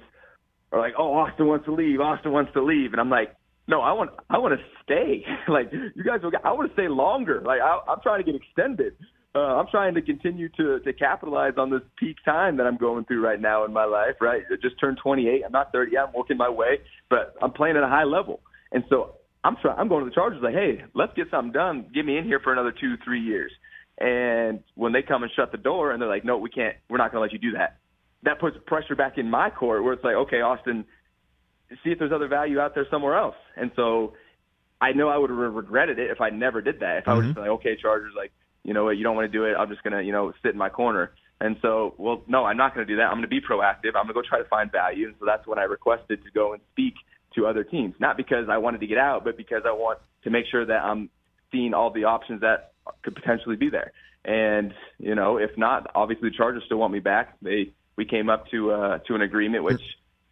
[0.72, 2.00] are like, "Oh, Austin wants to leave.
[2.00, 3.36] Austin wants to leave," and I'm like,
[3.68, 5.26] "No, I want, I want to stay.
[5.48, 7.42] like you guys, I want to stay longer.
[7.42, 8.94] Like I, I'm trying to get extended.
[9.34, 13.06] Uh, I'm trying to continue to to capitalize on this peak time that I'm going
[13.06, 14.16] through right now in my life.
[14.20, 15.44] Right, I just turned 28.
[15.46, 15.94] I'm not 30.
[15.94, 16.06] yet.
[16.08, 19.80] I'm working my way, but I'm playing at a high level, and so I'm trying.
[19.80, 21.88] I'm going to the Chargers like, hey, let's get something done.
[21.94, 23.52] Get me in here for another two, three years.
[24.00, 26.76] And when they come and shut the door, and they're like, no, we can't.
[26.90, 27.78] We're not going to let you do that.
[28.24, 30.86] That puts pressure back in my court, where it's like, okay, Austin,
[31.84, 33.36] see if there's other value out there somewhere else.
[33.56, 34.14] And so
[34.80, 36.98] I know I would have regretted it if I never did that.
[36.98, 38.32] If I was just like, okay, Chargers, like,
[38.64, 39.56] you know what, you don't want to do it.
[39.56, 41.12] I'm just gonna, you know, sit in my corner.
[41.40, 43.06] And so, well, no, I'm not going to do that.
[43.06, 43.96] I'm going to be proactive.
[43.96, 45.08] I'm going to go try to find value.
[45.08, 46.94] And so that's when I requested to go and speak
[47.34, 50.30] to other teams, not because I wanted to get out, but because I want to
[50.30, 51.10] make sure that I'm
[51.52, 53.92] seeing all the options that could potentially be there.
[54.24, 57.38] And you know, if not, obviously the Chargers still want me back.
[57.42, 59.82] They we came up to uh, to an agreement, which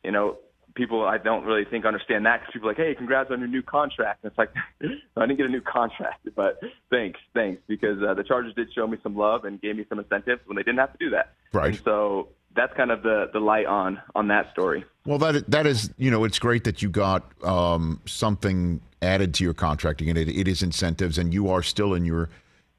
[0.03, 0.37] you know
[0.75, 3.47] people I don't really think understand that because people are like, hey, congrats on your
[3.47, 4.23] new contract.
[4.23, 4.51] And it's like
[5.17, 8.87] I didn't get a new contract, but thanks, thanks, because uh, the Chargers did show
[8.87, 11.33] me some love and gave me some incentives when they didn't have to do that.
[11.53, 11.75] Right.
[11.75, 14.83] And so that's kind of the the light on on that story.
[15.05, 19.43] Well, that that is, you know, it's great that you got um, something added to
[19.43, 20.01] your contract.
[20.01, 22.29] Again, it, it is incentives, and you are still in your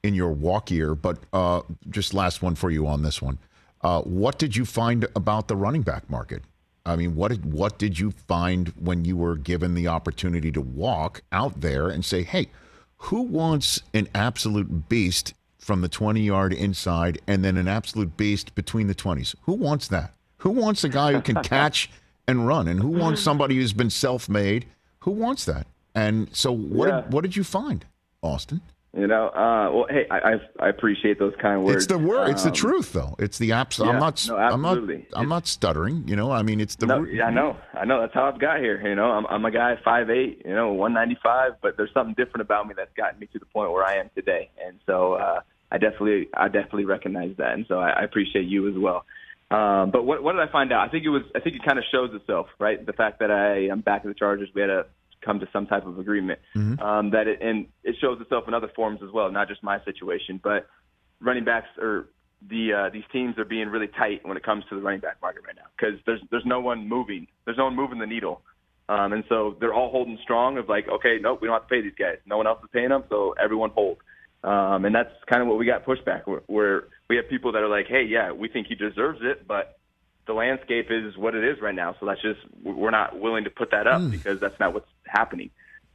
[0.03, 0.95] in your walk year.
[0.95, 3.39] But uh, just last one for you on this one.
[3.83, 6.43] Uh, what did you find about the running back market?
[6.87, 10.61] I mean, what did what did you find when you were given the opportunity to
[10.61, 12.49] walk out there and say, "Hey,
[12.97, 18.55] who wants an absolute beast from the 20 yard inside and then an absolute beast
[18.55, 19.35] between the 20s?
[19.43, 20.15] Who wants that?
[20.39, 21.91] Who wants a guy who can catch
[22.27, 22.67] and run?
[22.67, 24.67] And who wants somebody who's been self made?
[25.01, 25.67] Who wants that?
[25.95, 27.01] And so, what, Yeah.
[27.03, 27.85] did, what did you find,
[28.23, 28.61] Austin?
[28.93, 31.77] You know, uh, well, hey, I, I I appreciate those kind words.
[31.77, 32.29] It's the word.
[32.31, 33.15] it's the Um, truth, though.
[33.21, 33.79] It's the abs.
[33.79, 34.27] yeah, I'm not.
[34.27, 34.71] no, I'm not.
[34.79, 35.07] absolutely.
[35.15, 36.09] I'm not stuttering.
[36.09, 36.33] You know.
[36.33, 36.87] I mean, it's the.
[36.87, 38.01] no, yeah, I know, I know.
[38.01, 38.85] That's how I've got here.
[38.85, 41.93] You know, I'm, I'm a guy five eight, you know, one ninety five, but there's
[41.95, 44.77] something different about me that's gotten me to the point where I am today, and
[44.87, 48.75] so uh, I definitely, I definitely recognize that, and so I, I appreciate you as
[48.77, 49.05] well.
[49.53, 50.87] Um, but what, what did I find out?
[50.87, 52.85] I think it was, I think it kind of shows itself, right?
[52.85, 54.87] The fact that I am back in the Chargers, we had to
[55.25, 56.41] come to some type of agreement.
[56.81, 59.83] Um, that it, and it shows itself in other forms as well, not just my
[59.85, 60.69] situation, but
[61.21, 62.09] running backs are
[62.49, 65.21] the uh, these teams are being really tight when it comes to the running back
[65.21, 68.41] market right now because there's there's no one moving, there's no one moving the needle,
[68.89, 71.75] um, and so they're all holding strong of like, okay, nope, we don't have to
[71.75, 73.99] pay these guys, no one else is paying them, so everyone hold,
[74.43, 77.63] um, and that's kind of what we got pushback where, where we have people that
[77.63, 79.79] are like, hey, yeah, we think he deserves it, but
[80.27, 81.97] the landscape is what it is right now.
[81.99, 84.11] So that's just we're not willing to put that up Hmm.
[84.11, 85.51] because that's not what's happening.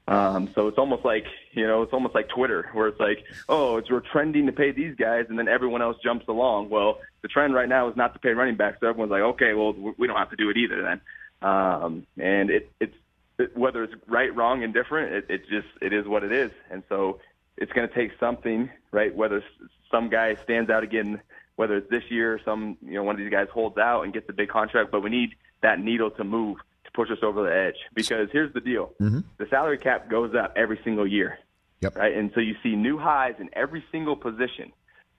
[0.07, 3.77] Um, so it's almost like you know, it's almost like Twitter, where it's like, oh,
[3.77, 6.69] it's we're trending to pay these guys, and then everyone else jumps along.
[6.69, 9.53] Well, the trend right now is not to pay running backs, so everyone's like, okay,
[9.55, 11.01] well, we don't have to do it either then.
[11.41, 12.95] Um, and it, it's
[13.39, 16.51] it, whether it's right, wrong, and different, it, it just it is what it is.
[16.69, 17.19] And so
[17.57, 19.13] it's going to take something, right?
[19.15, 19.43] Whether
[19.89, 21.19] some guy stands out again,
[21.55, 24.27] whether it's this year, some you know one of these guys holds out and gets
[24.29, 27.55] a big contract, but we need that needle to move to push us over the
[27.55, 27.75] edge.
[27.93, 31.39] Because here's the deal: the salary cap goes up every single year,
[31.81, 31.95] Yep.
[31.95, 32.15] right?
[32.15, 34.71] And so you see new highs in every single position.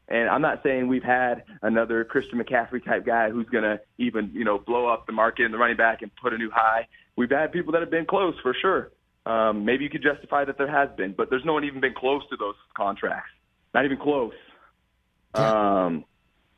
[0.09, 4.31] And I'm not saying we've had another Christian McCaffrey type guy who's going to even,
[4.33, 6.87] you know, blow up the market and the running back and put a new high.
[7.17, 8.93] We've had people that have been close for sure.
[9.25, 11.95] Um, maybe you could justify that there has been, but there's no one even been
[11.95, 13.31] close to those contracts.
[13.75, 14.33] Not even close.
[15.35, 16.05] Um,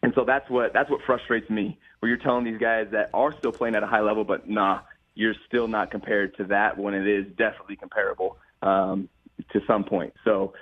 [0.03, 1.79] and so that's what that's what frustrates me.
[2.01, 4.81] Where you're telling these guys that are still playing at a high level, but nah,
[5.15, 9.09] you're still not compared to that when it is definitely comparable um,
[9.53, 10.15] to some point.
[10.25, 10.53] So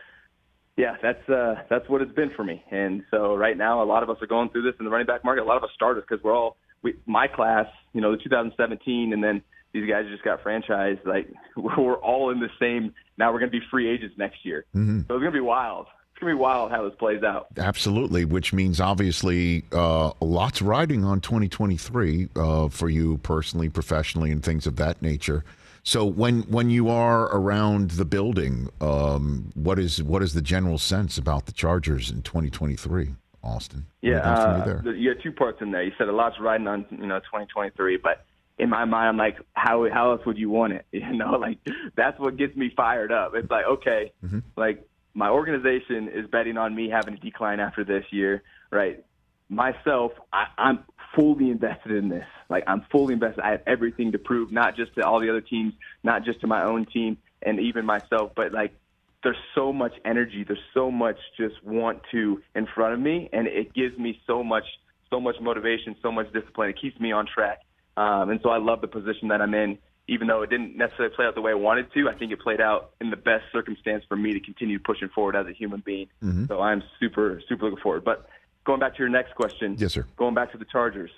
[0.76, 2.62] yeah, that's uh, that's what it's been for me.
[2.70, 5.06] And so right now, a lot of us are going through this in the running
[5.06, 5.42] back market.
[5.42, 9.12] A lot of us started because we're all we, my class, you know, the 2017,
[9.12, 11.04] and then these guys just got franchised.
[11.06, 12.94] Like we're all in the same.
[13.18, 15.00] Now we're going to be free agents next year, Mm-hmm.
[15.00, 15.86] so it's going to be wild.
[16.16, 17.48] It's going to be wild how this plays out.
[17.58, 24.42] Absolutely, which means obviously uh, lots riding on 2023 uh, for you personally, professionally, and
[24.42, 25.44] things of that nature.
[25.82, 30.78] So when when you are around the building, um, what is what is the general
[30.78, 33.10] sense about the Chargers in 2023,
[33.44, 33.84] Austin?
[34.00, 35.82] Yeah, Anything you uh, you had two parts in there.
[35.82, 38.24] You said a lot's riding on you know 2023, but
[38.58, 40.86] in my mind, I'm like, how how else would you want it?
[40.92, 41.58] You know, like
[41.94, 43.34] that's what gets me fired up.
[43.34, 44.12] It's like, okay,
[44.56, 44.82] like
[45.16, 49.02] my organization is betting on me having a decline after this year, right?
[49.48, 50.80] Myself, I, I'm
[51.14, 52.26] fully invested in this.
[52.50, 53.40] Like I'm fully invested.
[53.40, 55.72] I have everything to prove, not just to all the other teams,
[56.04, 58.74] not just to my own team, and even myself, but like
[59.22, 63.48] there's so much energy there's so much just want to in front of me and
[63.48, 64.62] it gives me so much
[65.10, 67.58] so much motivation so much discipline it keeps me on track
[67.96, 71.14] um, and so i love the position that i'm in even though it didn't necessarily
[71.14, 73.44] play out the way i wanted to i think it played out in the best
[73.52, 76.48] circumstance for me to continue pushing forward as a human being Mhm.
[76.48, 78.28] so i'm super super looking forward but
[78.64, 80.04] going back to your next question Yes, sir.
[80.16, 81.10] going back to the chargers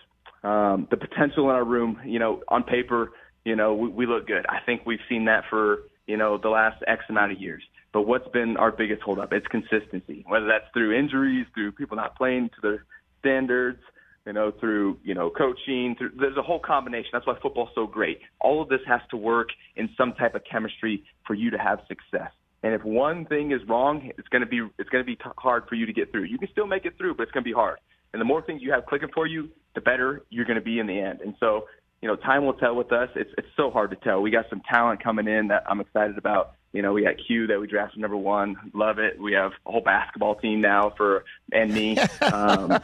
[0.44, 3.12] um, the potential in our room you know on paper
[3.44, 6.48] you know we, we look good i think we've seen that for you know the
[6.48, 9.32] last x amount of years but what's been our biggest holdup?
[9.32, 10.22] It's consistency.
[10.28, 12.84] Whether that's through injuries, through people not playing to their
[13.20, 13.80] standards,
[14.28, 15.96] you know, through you know coaching.
[15.96, 17.08] Through, there's a whole combination.
[17.14, 18.20] That's why football's so great.
[18.40, 21.78] All of this has to work in some type of chemistry for you to have
[21.88, 22.30] success.
[22.62, 25.22] And if one thing is wrong, it's going to be it's going to be t-
[25.38, 26.24] hard for you to get through.
[26.24, 27.78] You can still make it through, but it's going to be hard.
[28.12, 30.78] And the more things you have clicking for you, the better you're going to be
[30.78, 31.22] in the end.
[31.22, 31.64] And so,
[32.02, 33.08] you know, time will tell with us.
[33.16, 34.20] It's it's so hard to tell.
[34.20, 36.52] We got some talent coming in that I'm excited about.
[36.72, 38.56] You know, we got Q that we drafted number one.
[38.74, 39.20] Love it.
[39.20, 41.98] We have a whole basketball team now for and me.
[42.20, 42.68] Um,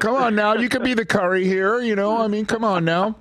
[0.00, 1.80] Come on now, you could be the Curry here.
[1.80, 3.16] You know, I mean, come on now.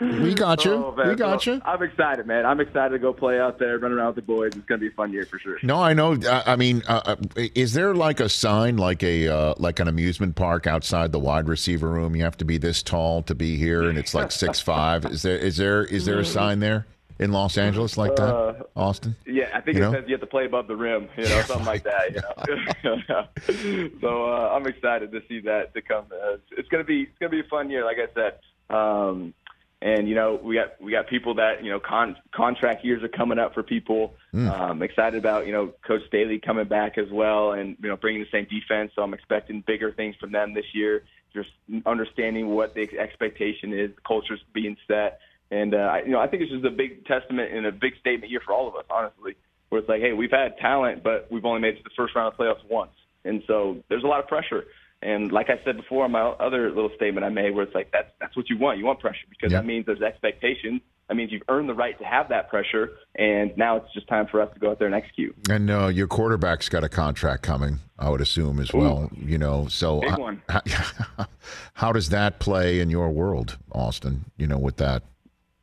[0.00, 0.74] We got you.
[0.74, 1.62] Oh, we got So you.
[1.64, 2.46] I'm excited, man.
[2.46, 4.54] I'm excited to go play out there, run around with the boys.
[4.54, 5.58] It's going to be a fun year for sure.
[5.64, 6.16] No, I know.
[6.24, 7.16] I I mean, uh, uh,
[7.54, 11.48] is there like a sign, like a uh, like an amusement park outside the wide
[11.48, 12.14] receiver room?
[12.14, 15.04] You have to be this tall to be here, and it's like six five.
[15.04, 16.86] Is there is there is there a sign there
[17.18, 19.16] in Los Angeles like that, Uh, Austin?
[19.26, 19.92] Yeah, I think You it know?
[19.92, 22.14] says you have to play above the rim, you know, something like that.
[22.14, 22.20] You
[22.84, 23.88] know?
[24.00, 26.06] so uh, I'm excited to see that to come.
[26.12, 28.38] Uh, it's- gonna be it's gonna be a fun year, like I said.
[28.74, 29.34] Um,
[29.80, 33.08] and you know, we got we got people that you know con- contract years are
[33.08, 34.14] coming up for people.
[34.34, 34.50] Mm.
[34.50, 38.20] Um, excited about you know Coach Staley coming back as well, and you know bringing
[38.22, 38.92] the same defense.
[38.94, 41.04] So I'm expecting bigger things from them this year.
[41.32, 41.50] Just
[41.86, 45.20] understanding what the expectation is, the culture's being set,
[45.50, 47.96] and uh, I- you know I think it's just a big testament and a big
[48.00, 49.36] statement year for all of us, honestly.
[49.68, 52.14] Where it's like, hey, we've had talent, but we've only made it to the first
[52.16, 52.92] round of playoffs once,
[53.24, 54.64] and so there's a lot of pressure.
[55.02, 58.10] And like I said before, my other little statement I made, where it's like that's
[58.20, 58.78] that's what you want.
[58.78, 60.80] You want pressure because that means there's expectations.
[61.08, 64.26] That means you've earned the right to have that pressure, and now it's just time
[64.26, 65.34] for us to go out there and execute.
[65.48, 69.10] And uh, your quarterback's got a contract coming, I would assume as well.
[69.14, 70.42] You know, so Big one.
[70.50, 70.60] How,
[71.74, 74.26] how does that play in your world, Austin?
[74.36, 75.02] You know, with that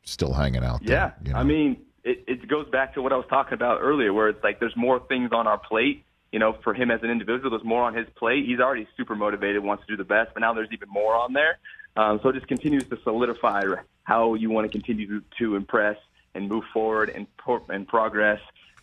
[0.06, 1.36] still hanging out Yeah, there.
[1.36, 4.44] I mean, it, it goes back to what I was talking about earlier, where it's
[4.44, 6.04] like there's more things on our plate.
[6.32, 8.46] You know, for him as an individual, there's more on his plate.
[8.46, 11.34] He's already super motivated, wants to do the best, but now there's even more on
[11.34, 11.60] there.
[11.96, 13.64] Um, so it just continues to solidify
[14.04, 15.98] how you want to continue to, to impress
[16.34, 17.28] and move forward and
[17.70, 18.42] and progress.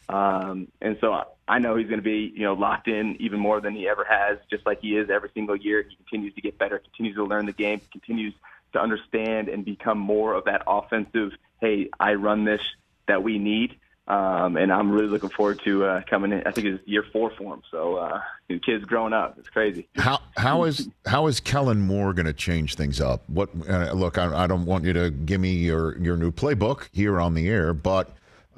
[0.08, 3.38] Um, and so I, I know he's going to be, you know, locked in even
[3.38, 5.84] more than he ever has, just like he is every single year.
[5.88, 8.34] He continues to get better, continues to learn the game, continues
[8.72, 12.60] to understand and become more of that offensive, hey, I run this
[13.06, 13.78] that we need.
[14.08, 16.42] Um, and I'm really looking forward to uh, coming in.
[16.44, 17.62] I think it's year four for him.
[17.70, 19.38] So uh, the kid's growing up.
[19.38, 19.88] It's crazy.
[19.94, 23.22] How how is how is Kellen Moore going to change things up?
[23.28, 24.18] What uh, look?
[24.18, 27.48] I, I don't want you to give me your your new playbook here on the
[27.48, 28.10] air, but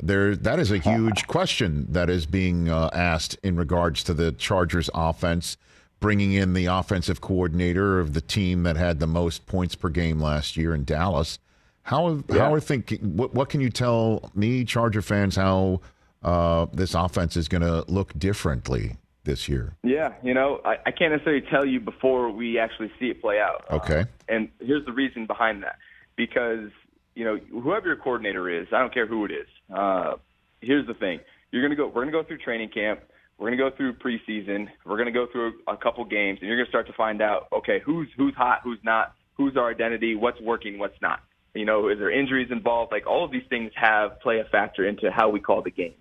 [0.02, 4.32] there that is a huge question that is being uh, asked in regards to the
[4.32, 5.58] Chargers offense,
[6.00, 10.20] bringing in the offensive coordinator of the team that had the most points per game
[10.20, 11.38] last year in Dallas.
[11.82, 12.38] How Yeah.
[12.38, 13.16] how are thinking?
[13.16, 15.80] What what can you tell me, Charger fans, how
[16.22, 19.74] uh, this offense is going to look differently this year?
[19.82, 23.38] Yeah, you know, I, I can't necessarily tell you before we actually see it play
[23.40, 23.64] out.
[23.70, 24.04] Okay.
[24.28, 25.76] And here's the reason behind that.
[26.16, 26.70] Because,
[27.14, 29.48] you know, whoever your coordinator is, I don't care who it is.
[29.74, 30.14] Uh,
[30.60, 31.20] here's the thing.
[31.50, 33.00] You're going to go, we're going to go through training camp.
[33.38, 34.68] We're going to go through preseason.
[34.84, 37.20] We're going to go through a couple games and you're going to start to find
[37.20, 41.20] out, okay, who's, who's hot, who's not, who's our identity, what's working, what's not.
[41.54, 42.92] You know, is there injuries involved?
[42.92, 45.94] Like all of these things have play a factor into how we call the game.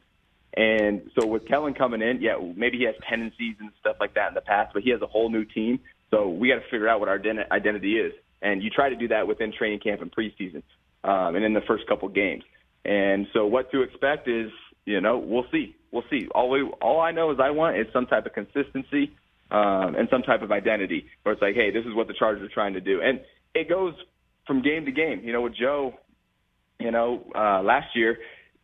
[0.55, 4.29] And so with Kellen coming in, yeah, maybe he has tendencies and stuff like that
[4.29, 5.79] in the past, but he has a whole new team.
[6.11, 7.19] So we got to figure out what our
[7.51, 8.13] identity is.
[8.41, 10.61] And you try to do that within training camp and preseason,
[11.03, 12.43] um, and in the first couple games.
[12.85, 14.51] And so what to expect is,
[14.85, 15.75] you know, we'll see.
[15.93, 16.27] We'll see.
[16.33, 19.15] All we, all I know is I want is some type of consistency
[19.51, 22.43] um, and some type of identity where it's like, hey, this is what the Chargers
[22.49, 22.99] are trying to do.
[22.99, 23.21] And
[23.53, 23.93] it goes
[24.47, 25.21] from game to game.
[25.23, 25.93] You know, with Joe,
[26.79, 28.17] you know, uh, last year,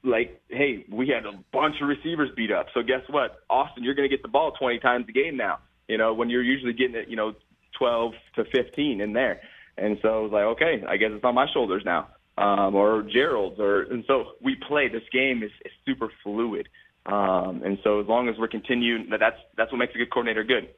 [0.04, 2.66] like, hey, we had a bunch of receivers beat up.
[2.74, 3.44] So guess what?
[3.48, 6.32] Austin, you're going to get the ball 20 times a game now, you know, when
[6.32, 7.36] you're usually getting it, you know,
[7.78, 9.42] 12 to 15 in there.
[9.78, 12.08] And so I was like, okay, I guess it's on my shoulders now.
[12.40, 16.70] Um, or Gerald's or, and so we play this game is, is super fluid.
[17.06, 20.44] Um, and so as long as we're continuing, that's, that's what makes a good coordinator
[20.44, 20.70] good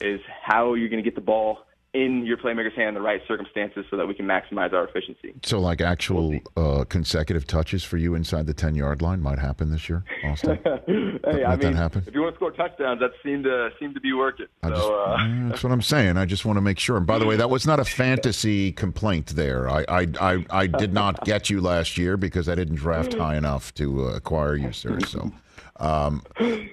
[0.00, 1.65] is how you're going to get the ball
[1.96, 5.34] in your playmaker's hand in the right circumstances so that we can maximize our efficiency.
[5.42, 9.70] So, like actual uh, consecutive touches for you inside the ten yard line might happen
[9.70, 10.58] this year, Austin.
[10.64, 12.04] hey, I Let that mean, happen.
[12.06, 14.46] if you want to score touchdowns, that seemed to seem to be working.
[14.62, 16.18] So, just, uh, that's what I'm saying.
[16.18, 16.96] I just want to make sure.
[16.96, 19.28] And by the way, that was not a fantasy complaint.
[19.28, 23.14] There, I, I, I, I did not get you last year because I didn't draft
[23.18, 25.00] high enough to uh, acquire you, sir.
[25.00, 25.32] So,
[25.78, 26.22] um,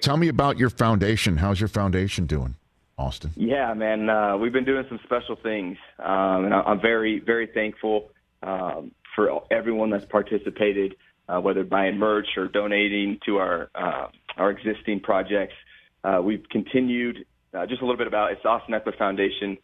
[0.00, 1.38] tell me about your foundation.
[1.38, 2.56] How's your foundation doing,
[2.96, 3.30] Austin?
[3.36, 7.46] yeah, man, uh, we've been doing some special things, um, and I- I'm very, very
[7.48, 8.10] thankful
[8.42, 10.94] um, for everyone that's participated,
[11.28, 15.54] uh, whether buying merch or donating to our uh, our existing projects.
[16.02, 17.24] Uh, we've continued.
[17.54, 19.56] Uh, just a little bit about it's Austin Ekeler Foundation.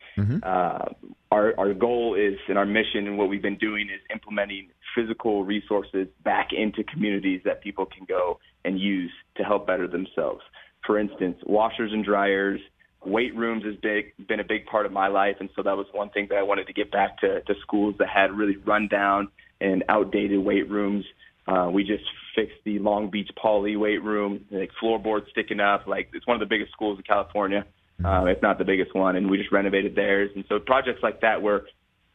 [0.45, 0.85] Uh,
[1.33, 5.45] our our goal is and our mission and what we've been doing is implementing physical
[5.45, 10.41] resources back into communities that people can go and use to help better themselves.
[10.87, 12.61] For instance, washers and dryers,
[13.05, 15.87] weight rooms has big been a big part of my life, and so that was
[15.93, 18.89] one thing that I wanted to get back to, to schools that had really run
[18.89, 19.29] down
[19.61, 21.05] and outdated weight rooms.
[21.47, 25.87] Uh, we just fixed the Long Beach Poly weight room, like floorboards sticking up.
[25.87, 27.67] Like it's one of the biggest schools in California,
[28.05, 30.31] uh, if not the biggest one, and we just renovated theirs.
[30.35, 31.63] And so projects like that where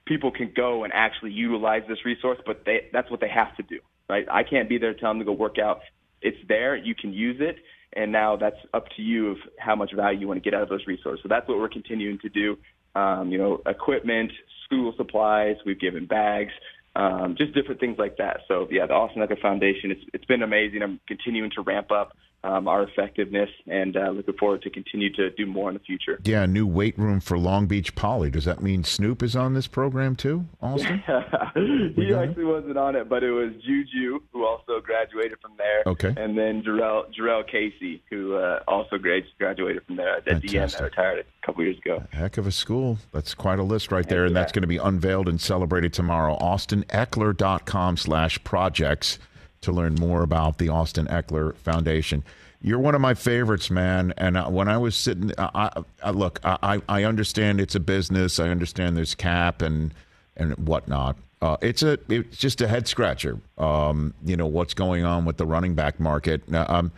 [0.05, 3.63] people can go and actually utilize this resource, but they, that's what they have to
[3.63, 4.25] do, right?
[4.31, 5.81] I can't be there to tell them to go work out.
[6.21, 6.75] It's there.
[6.75, 7.57] You can use it.
[7.95, 10.63] And now that's up to you of how much value you want to get out
[10.63, 11.21] of those resources.
[11.23, 12.57] So that's what we're continuing to do.
[12.93, 14.31] Um, you know, equipment,
[14.65, 15.55] school supplies.
[15.65, 16.51] We've given bags,
[16.95, 18.41] um, just different things like that.
[18.47, 19.91] So yeah, the Austin Ekeler Foundation.
[19.91, 20.81] It's it's been amazing.
[20.81, 22.15] I'm continuing to ramp up
[22.45, 26.19] um, our effectiveness, and uh, looking forward to continue to do more in the future.
[26.23, 28.29] Yeah, new weight room for Long Beach Poly.
[28.29, 31.03] Does that mean Snoop is on this program too, Austin?
[31.95, 35.83] he actually wasn't on it, but it was Juju who also graduated from there.
[35.87, 36.13] Okay.
[36.15, 40.43] And then Jurrell Jurrell Casey who uh, also graduated from there at that
[40.79, 42.03] retired a couple years ago.
[42.11, 42.99] Heck of a school.
[43.11, 46.37] That's quite a list right there, and that's going to be unveiled and celebrated tomorrow.
[46.37, 49.19] AustinEkeler.com slash projects
[49.65, 52.23] to learn more about the Austin Ekeler Foundation.
[52.61, 54.13] You're one of my favorites, man.
[54.17, 57.79] And uh, when I was sitting, I, I, I look, I, I understand it's a
[57.79, 58.39] business.
[58.39, 59.93] I understand there's cap and
[60.37, 61.17] and whatnot.
[61.41, 63.39] Uh, it's a it's just a head scratcher.
[63.57, 66.41] Um, you know what's going on with the running back market.
[66.53, 66.91] Um,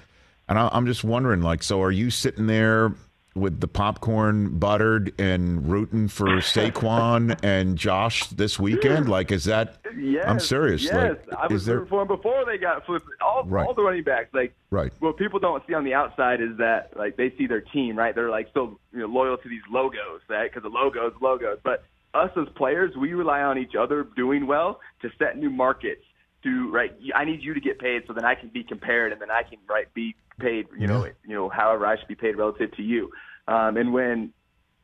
[0.47, 2.93] and I, I'm just wondering, like, so are you sitting there
[3.39, 9.09] with the popcorn buttered and rooting for Saquon and Josh this weekend?
[9.09, 9.77] Like, is that?
[9.97, 10.83] Yes, I'm serious.
[10.83, 11.75] Yes, Like, I was is there?
[11.77, 13.05] rooting for him before they got flipped.
[13.21, 13.65] All, Right.
[13.65, 14.91] all the running backs, like Right.
[14.99, 18.13] what people don't see on the outside is that like they see their team, right?
[18.13, 20.49] They're like so you know, loyal to these logos, right?
[20.51, 21.59] Because the logos, logos.
[21.63, 21.83] But
[22.13, 26.01] us as players, we rely on each other doing well to set new markets
[26.43, 26.91] to right.
[27.15, 29.43] I need you to get paid so then I can be compared and then I
[29.43, 30.67] can right be paid.
[30.77, 33.09] You know, you know, however I should be paid relative to you.
[33.47, 34.33] Um, and when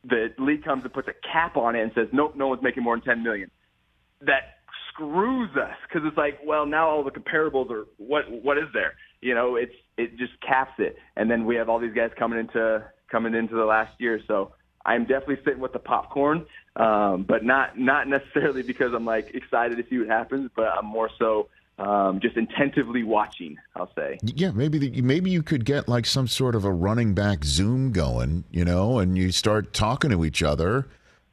[0.04, 2.82] the league comes and puts a cap on it and says, nope, no one's making
[2.82, 3.50] more than ten million,
[4.20, 4.58] that
[4.92, 8.94] screws us because it's like, well, now all the comparables are what what is there?
[9.20, 12.38] You know, it's it just caps it, and then we have all these guys coming
[12.38, 14.20] into coming into the last year.
[14.26, 14.52] So
[14.86, 19.76] I'm definitely sitting with the popcorn, um, but not not necessarily because I'm like excited
[19.78, 23.56] to see what happens, but I'm more so um, just intentively watching.
[23.74, 24.18] I'll say.
[24.22, 27.92] Yeah, maybe the, maybe you could get like some sort of a running back Zoom
[27.92, 30.86] going, you know, and you start talking to each other,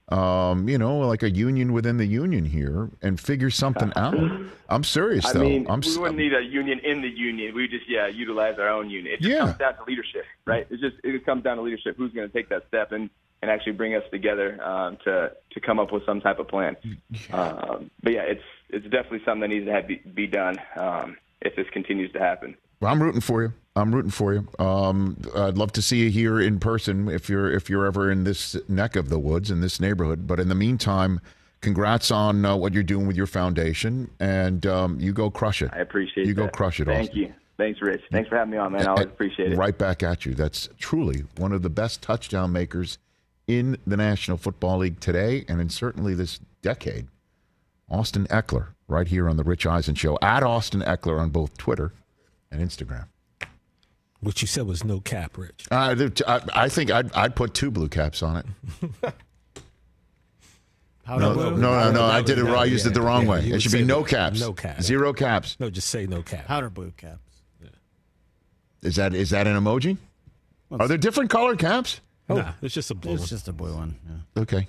[0.10, 4.16] um, you know, like a union within the union here, and figure something out.
[4.70, 5.40] I'm serious I though.
[5.42, 7.54] mean, I'm we wouldn't need a union in the union.
[7.54, 9.16] We just yeah utilize our own union.
[9.16, 9.40] It just Yeah.
[9.40, 10.66] comes down to leadership, right?
[10.70, 11.98] It just it comes down to leadership.
[11.98, 13.10] Who's going to take that step and
[13.42, 16.78] and actually bring us together um, to to come up with some type of plan.
[17.32, 21.18] Um, but yeah, it's it's definitely something that needs to have be, be done um,
[21.42, 22.56] if this continues to happen.
[22.80, 23.54] Well, I'm rooting for you.
[23.76, 24.48] I'm rooting for you.
[24.60, 28.24] Um, I'd love to see you here in person if you're if you're ever in
[28.24, 30.28] this neck of the woods in this neighborhood.
[30.28, 31.22] But in the meantime,
[31.62, 35.70] congrats on uh, what you're doing with your foundation, and um, you go crush it.
[35.74, 36.28] I appreciate it.
[36.28, 36.86] you go crush it.
[36.86, 37.20] Thank Austin.
[37.20, 37.34] you.
[37.58, 38.02] Thanks, Rich.
[38.12, 38.88] Thanks for having me on, man.
[38.88, 39.58] I always appreciate it.
[39.58, 40.34] Right back at you.
[40.34, 42.98] That's truly one of the best touchdown makers
[43.48, 47.08] in the National Football League today, and in certainly this decade.
[47.90, 50.18] Austin Ekeler, right here on the Rich Eisen Show.
[50.22, 51.94] At Austin Ekeler on both Twitter
[52.50, 53.08] and Instagram.
[54.22, 55.68] What you said was no cap, Rich.
[55.72, 58.46] Uh, I, I think I'd, I'd put two blue caps on it.
[61.04, 61.52] Powder no, blue?
[61.52, 62.06] no, no, Powder no.
[62.06, 62.44] I did it.
[62.44, 62.56] wrong.
[62.56, 63.48] I used it the wrong yeah, way.
[63.48, 64.40] It should be no caps.
[64.40, 64.84] No caps.
[64.86, 65.58] Zero caps.
[65.60, 66.46] No, just say no cap.
[66.46, 67.42] Powder blue caps.
[67.62, 67.70] Yeah.
[68.84, 69.98] Is that is that an emoji?
[70.72, 72.00] Are there different colored caps?
[72.38, 73.16] Nah, it's just a blue one.
[73.16, 73.38] It's one.
[73.38, 73.96] just a blue one.
[74.36, 74.42] Yeah.
[74.44, 74.68] Okay.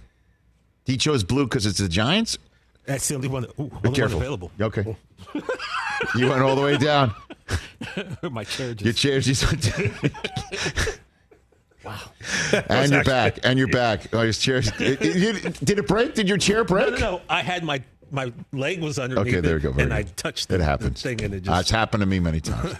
[0.84, 2.38] He chose blue because it's the Giants.
[2.86, 3.44] That's the only one.
[3.60, 4.50] Ooh, Be only one available.
[4.60, 4.96] Okay.
[6.16, 7.14] you went all the way down.
[8.30, 8.84] My chair just.
[8.84, 9.44] Your chair just.
[11.84, 11.98] wow.
[12.68, 13.38] And you're back.
[13.44, 14.12] And you're back.
[14.12, 14.56] Oh, your chair.
[14.58, 16.14] It- it- did it break?
[16.14, 16.90] Did your chair break?
[16.90, 17.20] No, no, no.
[17.28, 19.26] I had my my leg was underneath.
[19.28, 19.72] Okay, there it, you go.
[19.72, 20.16] Very and I good.
[20.16, 21.00] touched It happens.
[21.02, 22.74] the thing, and it Uh, it's happened to me many times.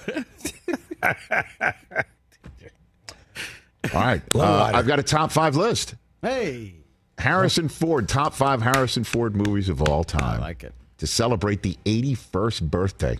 [3.95, 4.23] All right.
[4.35, 4.71] Uh.
[4.75, 5.95] I've got a top five list.
[6.23, 6.75] Hey,
[7.19, 10.39] Harrison Ford, top five Harrison Ford movies of all time.
[10.39, 10.75] I like it.
[10.99, 13.19] To celebrate the 81st birthday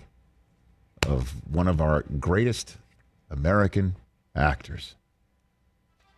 [1.07, 2.77] of one of our greatest
[3.31, 3.97] American
[4.37, 4.95] actors.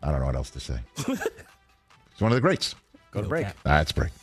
[0.03, 0.81] I don't know what else to say.
[1.07, 1.19] He's
[2.19, 2.75] one of the greats.
[3.13, 3.47] Go to break.
[3.63, 4.13] That's break.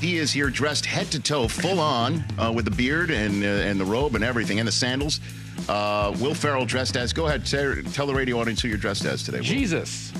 [0.00, 3.46] He is here dressed head to toe, full on, uh, with the beard and uh,
[3.46, 5.20] and the robe and everything, and the sandals.
[5.68, 7.12] Uh, Will Ferrell dressed as.
[7.12, 9.38] Go ahead, tell the radio audience who you're dressed as today.
[9.38, 9.44] Will.
[9.44, 10.12] Jesus.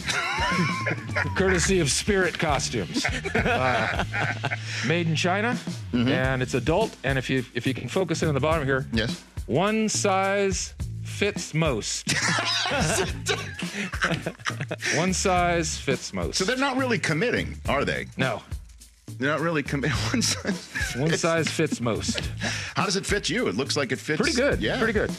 [1.37, 3.07] Courtesy of Spirit Costumes.
[3.35, 4.05] Uh,
[4.87, 5.57] made in China,
[5.95, 6.95] and it's adult.
[7.03, 10.74] And if you if you can focus in on the bottom here, yes, one size
[11.03, 12.12] fits most.
[14.95, 16.39] One size fits most.
[16.39, 18.07] So they're not really committing, are they?
[18.16, 18.43] No.
[19.20, 19.62] They're not really.
[19.70, 22.20] One size, One size fits most.
[22.74, 23.48] How does it fit you?
[23.48, 24.18] It looks like it fits.
[24.18, 24.62] Pretty good.
[24.62, 24.78] Yeah.
[24.78, 25.12] Pretty good.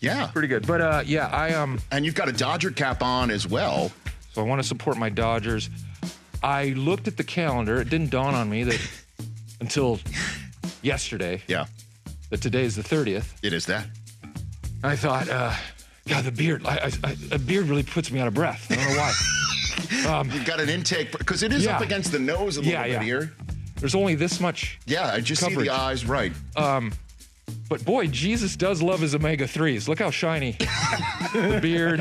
[0.00, 0.26] Yeah.
[0.26, 0.66] Pretty good.
[0.66, 1.80] But uh, yeah, I um.
[1.90, 3.90] And you've got a Dodger cap on as well.
[4.32, 5.70] So I want to support my Dodgers.
[6.42, 7.80] I looked at the calendar.
[7.80, 8.80] It didn't dawn on me that
[9.60, 9.98] until
[10.82, 11.42] yesterday.
[11.48, 11.64] Yeah.
[12.28, 13.34] That today is the thirtieth.
[13.42, 13.86] It is that.
[14.84, 15.54] I thought, uh,
[16.06, 16.66] God, the beard.
[16.66, 18.66] I, I, I, a beard really puts me out of breath.
[18.70, 19.12] I don't know why.
[20.06, 21.76] Um, You've got an intake because it is Yeah.
[21.76, 23.02] up against the nose a little Yeah, bit yeah.
[23.02, 23.32] here.
[23.76, 24.78] There's only this much.
[24.86, 25.68] Yeah, I just see coverage.
[25.68, 26.32] the eyes right.
[26.56, 26.92] Um,
[27.68, 29.88] but boy, Jesus does love his omega threes.
[29.88, 30.52] Look how shiny
[31.32, 32.00] the beard.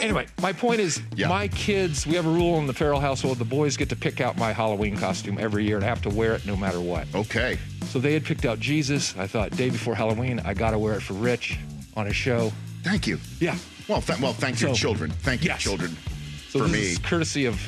[0.00, 2.06] Anyway, my point is, my kids.
[2.06, 4.52] We have a rule in the Ferrell household: the boys get to pick out my
[4.52, 7.06] Halloween costume every year and have to wear it no matter what.
[7.14, 7.58] Okay.
[7.86, 9.16] So they had picked out Jesus.
[9.16, 11.58] I thought day before Halloween, I got to wear it for Rich
[11.96, 12.52] on his show.
[12.82, 13.18] Thank you.
[13.40, 13.56] Yeah.
[13.88, 15.10] Well, th- well, thank your So- children.
[15.10, 15.60] Thank you, Yes.
[15.62, 15.96] children,
[16.50, 16.78] So for this me.
[16.92, 17.60] is courtesy of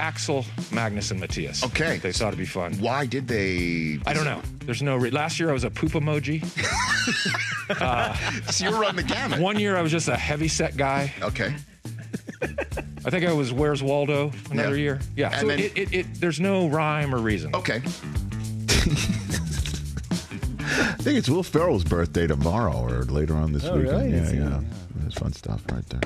[0.00, 1.62] Axel, Magnus, and Mattias.
[1.64, 1.98] Okay.
[1.98, 2.74] They thought it'd be fun.
[2.80, 3.98] Why did they?
[4.04, 4.42] I don't know.
[4.66, 4.96] There's no.
[4.96, 6.42] Re- Last year I was a poop emoji.
[7.80, 8.14] uh,
[8.50, 9.38] so you run the gamut.
[9.38, 11.12] One year I was just a heavy set guy.
[11.22, 11.54] Okay.
[13.04, 14.82] I think I was Where's Waldo another Yeah.
[14.82, 15.00] year.
[15.16, 15.30] Yeah.
[15.30, 17.54] And so then- it, it, it, there's no rhyme or reason.
[17.54, 17.76] Okay.
[20.74, 23.96] I think it's Will Ferrell's birthday tomorrow or later on this Oh, weekend.
[23.98, 24.10] really?
[24.12, 24.60] Yeah, yeah.
[24.60, 24.60] yeah.
[25.12, 26.00] There's fun stuff right there.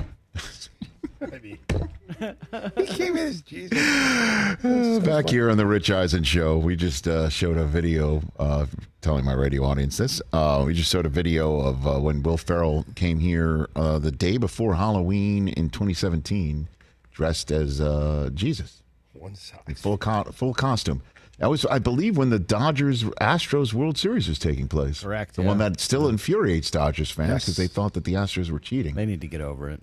[2.77, 3.77] he came in as Jesus.
[4.63, 8.65] Uh, back here on the Rich Eisen show, we just uh, showed a video uh,
[9.01, 10.19] telling my radio audience this.
[10.33, 14.09] Uh, we just showed a video of uh, when Will Ferrell came here uh, the
[14.11, 16.67] day before Halloween in 2017,
[17.11, 18.81] dressed as uh, Jesus,
[19.13, 19.59] One size.
[19.67, 21.03] in full co- full costume.
[21.39, 25.01] That was, I believe, when the Dodgers Astros World Series was taking place.
[25.03, 25.47] Correct, The yeah.
[25.49, 28.95] one that still infuriates Dodgers fans because they thought that the Astros were cheating.
[28.95, 29.81] They need to get over it.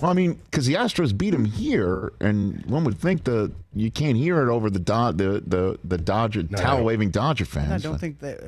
[0.00, 3.90] Well, I mean, because the Astros beat them here, and one would think the you
[3.90, 7.72] can't hear it over the Do- the the the Dodger No, towel waving Dodger fans.
[7.72, 8.38] I don't but think they.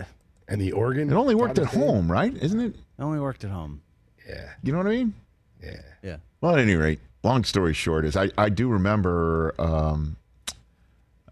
[0.48, 1.10] And the organ.
[1.10, 1.88] it only worked at Dodgers game?
[1.88, 2.36] home, right?
[2.40, 2.74] Isn't it?
[2.76, 3.82] It only worked at home.
[4.28, 4.50] Yeah.
[4.62, 5.14] You know what I mean?
[5.62, 5.80] Yeah.
[6.02, 6.16] Yeah.
[6.40, 10.16] Well, at any rate, long story short is I I do remember um,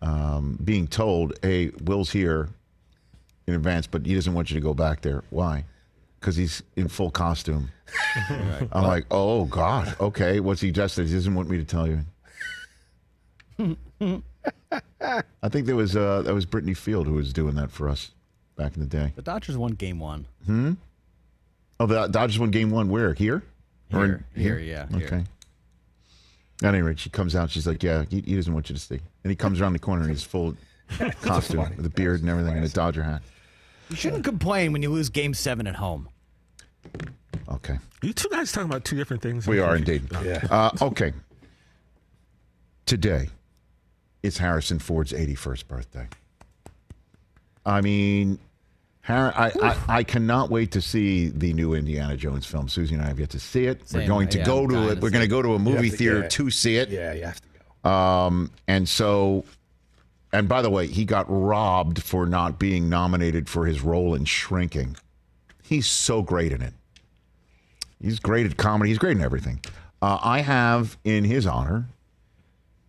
[0.03, 2.49] um, being told, "Hey, Will's here
[3.47, 5.23] in advance, but he doesn't want you to go back there.
[5.31, 5.65] Why?
[6.19, 7.71] Because he's in full costume."
[8.73, 10.41] I'm like, "Oh God, okay.
[10.41, 11.11] What's he dressed as?
[11.11, 12.01] He doesn't want me to tell you."
[15.43, 18.11] I think there was uh, that was Brittany Field who was doing that for us
[18.57, 19.13] back in the day.
[19.17, 20.27] The Dodgers won game one.
[20.47, 20.73] Hmm.
[21.79, 22.91] Oh, the Dodgers won Game One.
[22.91, 23.43] Where here?
[23.93, 25.25] Or in- Here, here, yeah, here.
[26.61, 26.69] Okay.
[26.69, 27.51] At any rate, she comes out.
[27.51, 29.79] She's like, "Yeah, he, he doesn't want you to see." And he comes around the
[29.79, 30.55] corner in his full
[31.23, 33.23] costume with a beard and everything and a Dodger hat.
[33.89, 36.09] You shouldn't complain when you lose game seven at home.
[37.49, 37.79] Okay.
[38.03, 39.47] You two guys talking about two different things.
[39.47, 40.03] We are indeed.
[40.25, 40.47] Yeah.
[40.51, 41.13] Uh, okay.
[42.87, 43.29] Today
[44.23, 46.09] is Harrison Ford's 81st birthday.
[47.67, 48.39] I mean,
[49.11, 52.69] Har- I, I, I cannot wait to see the new Indiana Jones film.
[52.69, 53.83] Susie and I have yet to see it.
[53.93, 54.95] We're going to yeah, go to it.
[54.97, 56.89] to We're going to go to a movie to theater to see it.
[56.91, 57.49] Yeah, you have to
[57.83, 57.91] go.
[57.91, 59.45] Um, and so,
[60.33, 64.25] and by the way, he got robbed for not being nominated for his role in
[64.25, 64.97] Shrinking.
[65.63, 66.75] He's so great in it.
[68.01, 68.91] He's great at comedy.
[68.91, 69.61] He's great in everything.
[70.03, 71.87] Uh, I have, in his honor,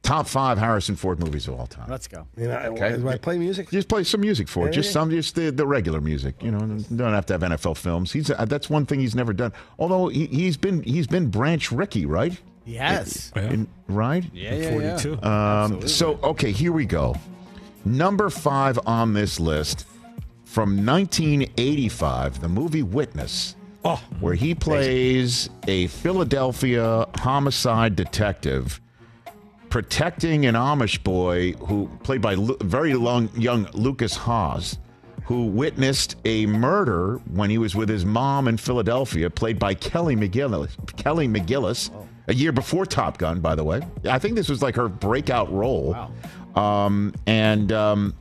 [0.03, 1.85] top five Harrison Ford movies of all time.
[1.89, 2.27] Let's go.
[2.37, 2.97] You know, I, Okay.
[2.97, 3.69] do I play music?
[3.69, 4.71] Just play some music for it.
[4.71, 4.93] Yeah, Just yeah.
[4.93, 6.41] some, just the, the regular music.
[6.41, 8.11] You know, don't have to have NFL films.
[8.11, 9.53] He's uh, that's one thing he's never done.
[9.79, 12.37] Although he, he's been he's been Branch Rickey, right?
[12.65, 13.31] Yes.
[13.35, 14.23] In- right?
[14.33, 14.97] Yeah, yeah, yeah.
[14.97, 15.23] 42.
[15.23, 17.15] Um, so, okay, here we go.
[17.85, 19.87] Number five on this list
[20.45, 28.79] from 1985, the movie Witness, Oh, where he plays a Philadelphia homicide detective
[29.71, 34.77] protecting an Amish boy who, played by Lu- very long, young Lukas Haas,
[35.23, 40.15] who witnessed a murder when he was with his mom in Philadelphia, played by Kelly
[40.15, 40.71] McGillis.
[40.97, 41.89] Kelly McGillis,
[42.27, 43.81] a year before Top Gun, by the way.
[44.07, 45.95] I think this was like her breakout role.
[46.55, 48.13] Um, and um,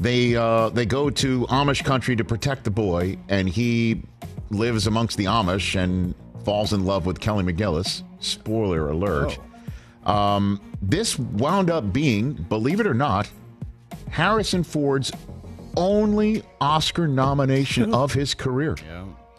[0.00, 4.02] they uh, they go to Amish country to protect the boy, and he
[4.50, 8.02] lives amongst the Amish and falls in love with Kelly McGillis.
[8.18, 9.38] Spoiler alert.
[10.04, 13.28] Um, this wound up being, believe it or not,
[14.10, 15.12] Harrison Ford's
[15.76, 18.76] only Oscar nomination of his career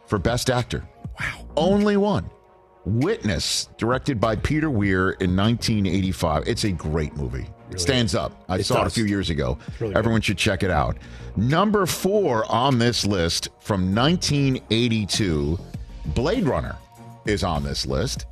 [0.08, 0.88] for Best Actor.
[1.20, 1.46] Wow.
[1.56, 2.30] Only one.
[2.86, 6.44] Witness, directed by Peter Weir in 1985.
[6.48, 7.48] It's a great movie.
[7.72, 8.44] It stands up.
[8.50, 9.58] I It saw it a few years ago.
[9.80, 10.98] really Everyone should check it out.
[11.36, 15.58] Number four on this list from 1982,
[16.08, 16.76] Blade Runner
[17.26, 18.26] is on this list.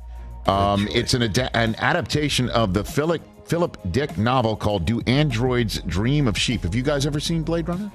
[0.46, 5.80] Um, it's an, ada- an adaptation of the Philip Philip Dick novel called "Do Androids
[5.82, 7.90] Dream of Sheep." Have you guys ever seen Blade Runner?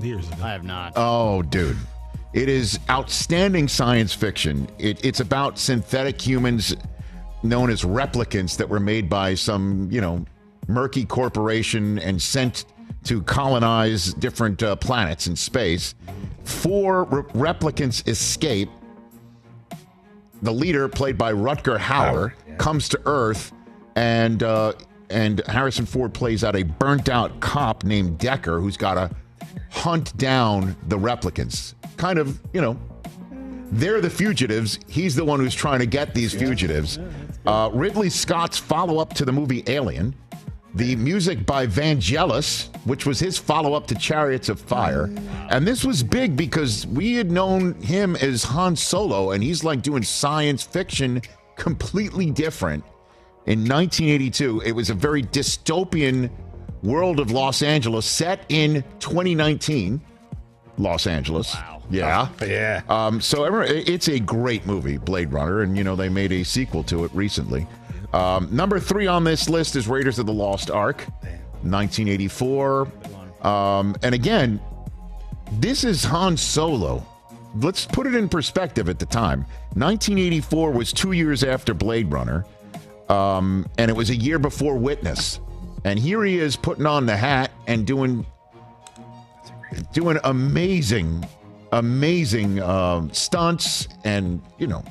[0.00, 0.44] Years ago.
[0.44, 0.92] I have not.
[0.96, 1.76] Oh, dude.
[2.32, 4.68] It is outstanding science fiction.
[4.78, 6.76] It, it's about synthetic humans
[7.42, 10.24] known as replicants that were made by some, you know,
[10.68, 12.66] murky corporation and sent
[13.04, 15.94] to colonize different uh, planets in space.
[16.44, 17.22] Four re-
[17.52, 18.68] replicants escape.
[20.42, 23.52] The leader, played by Rutger Hauer, comes to Earth,
[23.96, 24.72] and uh,
[25.10, 29.10] and Harrison Ford plays out a burnt-out cop named Deckard, who's got to
[29.70, 31.74] hunt down the replicants.
[31.96, 32.78] Kind of, you know,
[33.72, 34.78] they're the fugitives.
[34.88, 36.98] He's the one who's trying to get these fugitives.
[37.44, 40.14] Uh, Ridley Scott's follow-up to the movie Alien.
[40.74, 45.10] The music by Vangelis, which was his follow up to Chariots of Fire.
[45.50, 49.82] And this was big because we had known him as Han Solo, and he's like
[49.82, 51.22] doing science fiction
[51.56, 52.84] completely different.
[53.46, 56.30] In 1982, it was a very dystopian
[56.82, 60.00] world of Los Angeles set in 2019.
[60.78, 61.54] Los Angeles.
[61.54, 61.82] Wow.
[61.90, 62.28] Yeah.
[62.46, 62.82] yeah.
[62.88, 66.82] Um, so it's a great movie, Blade Runner, and you know they made a sequel
[66.84, 67.66] to it recently.
[68.12, 71.06] Um, number three on this list is Raiders of the Lost Ark,
[71.62, 72.88] 1984.
[73.42, 74.60] Um, and again,
[75.52, 77.06] this is Han Solo.
[77.56, 79.40] Let's put it in perspective at the time.
[79.74, 82.44] 1984 was two years after Blade Runner,
[83.08, 85.40] um, and it was a year before Witness.
[85.84, 88.26] And here he is putting on the hat and doing
[89.92, 91.26] doing amazing,
[91.72, 93.88] amazing um, stunts.
[94.04, 94.84] And, you know,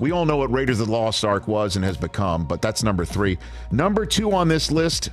[0.00, 2.82] we all know what Raiders of the Lost Ark was and has become, but that's
[2.82, 3.38] number three.
[3.70, 5.10] Number two on this list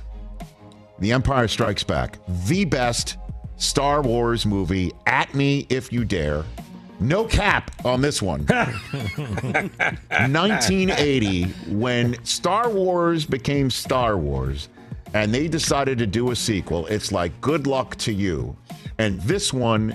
[0.98, 3.18] The Empire Strikes Back, the best
[3.56, 4.90] Star Wars movie.
[5.06, 6.44] At me if you dare.
[7.00, 8.44] No cap on this one.
[8.46, 14.68] 1980, when Star Wars became Star Wars
[15.14, 18.56] and they decided to do a sequel, it's like, good luck to you.
[18.98, 19.94] And this one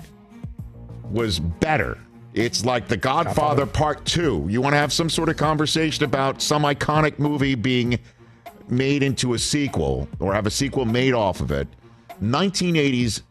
[1.10, 1.98] was better.
[2.34, 4.48] It's like The Godfather Part 2.
[4.50, 7.96] You want to have some sort of conversation about some iconic movie being
[8.68, 11.68] made into a sequel or have a sequel made off of it.
[12.20, 13.22] 1980s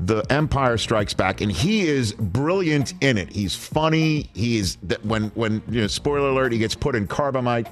[0.00, 3.32] The Empire Strikes Back and he is brilliant in it.
[3.32, 4.28] He's funny.
[4.34, 7.68] He is when when you know spoiler alert he gets put in carbonite.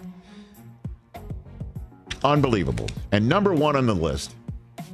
[2.25, 2.89] Unbelievable.
[3.13, 4.35] And number 1 on the list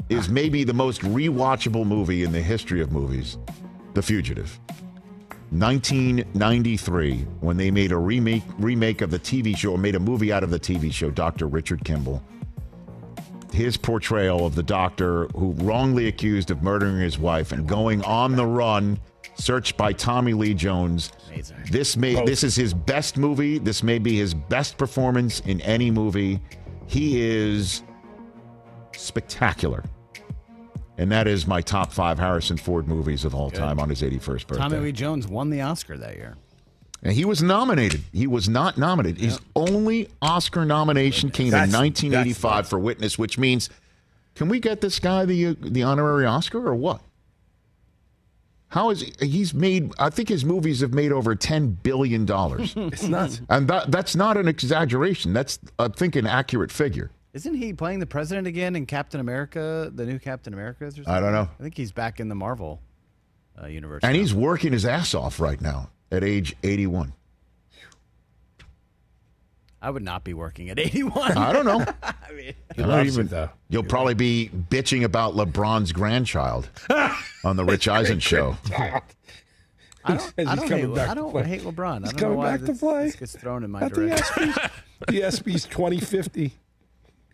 [0.09, 3.39] is maybe the most rewatchable movie in the history of movies,
[3.95, 4.59] The Fugitive.
[5.51, 10.33] 1993, when they made a remake remake of the TV show, or made a movie
[10.33, 11.47] out of the TV show, Dr.
[11.47, 12.23] Richard Kimball.
[13.53, 18.35] His portrayal of the doctor who wrongly accused of murdering his wife and going on
[18.35, 18.99] the run,
[19.37, 21.13] searched by Tommy Lee Jones.
[21.71, 22.27] This may oh.
[22.27, 23.59] this is his best movie.
[23.59, 26.41] This may be his best performance in any movie.
[26.87, 27.83] He is
[28.97, 29.85] spectacular.
[30.97, 34.47] And that is my top five Harrison Ford movies of all time on his 81st
[34.47, 34.57] birthday.
[34.57, 36.37] Tommy Lee Jones won the Oscar that year.
[37.03, 38.03] And he was nominated.
[38.13, 39.21] He was not nominated.
[39.21, 43.69] His only Oscar nomination came That's- in that's 1985 for Witness, which means,
[44.35, 47.01] can we get this guy the the honorary Oscar or what?
[48.69, 49.93] How is he, he's made?
[49.99, 52.75] I think his movies have made over ten billion dollars.
[52.77, 53.41] It's nuts.
[53.49, 55.33] and that that's not an exaggeration.
[55.33, 57.11] That's I think an accurate figure.
[57.35, 60.85] Isn't he playing the president again in Captain America, the new Captain America?
[60.85, 61.13] Or something?
[61.13, 61.49] I don't know.
[61.59, 62.81] I think he's back in the Marvel
[63.61, 64.05] uh, universe.
[64.05, 64.21] And now.
[64.21, 67.13] he's working his ass off right now at age 81.
[69.83, 71.37] I would not be working at 81.
[71.37, 71.85] I don't know.
[72.03, 76.71] I mean, I don't even- You'll probably be bitching about LeBron's grandchild
[77.45, 78.57] on the Rich Eisen show.
[78.71, 79.01] I
[80.07, 82.01] don't, I don't, hate, back I don't hate LeBron.
[82.01, 83.05] He's I don't coming know why back to this, play.
[83.07, 84.53] this gets thrown in my At the direction.
[84.53, 84.71] ESPYs,
[85.09, 86.53] the ESPY's 2050.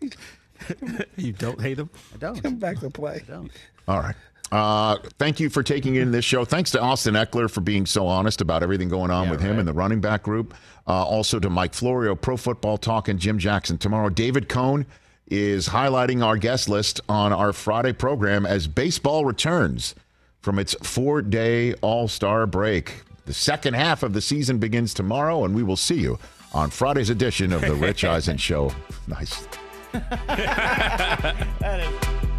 [1.17, 1.89] you don't hate him?
[2.13, 2.41] I don't.
[2.41, 3.23] Come back to play.
[3.27, 3.51] Don't.
[3.87, 4.15] All right.
[4.51, 6.43] Uh, thank you for taking in this show.
[6.43, 9.67] Thanks to Austin Ekeler for being so honest about everything going on with him and
[9.67, 10.53] the running back group.
[10.85, 13.77] Uh, also to Mike Florio, Pro Football Talk, and Jim Jackson.
[13.77, 14.85] Tomorrow, David Cone
[15.27, 19.95] is highlighting our guest list on our Friday program as baseball returns
[20.41, 23.03] from its four day All Star break.
[23.25, 26.19] The second half of the season begins tomorrow, and we will see you
[26.53, 28.73] on Friday's edition of The Rich Eisen Show.
[29.07, 29.47] Nice.
[31.59, 32.30] That is-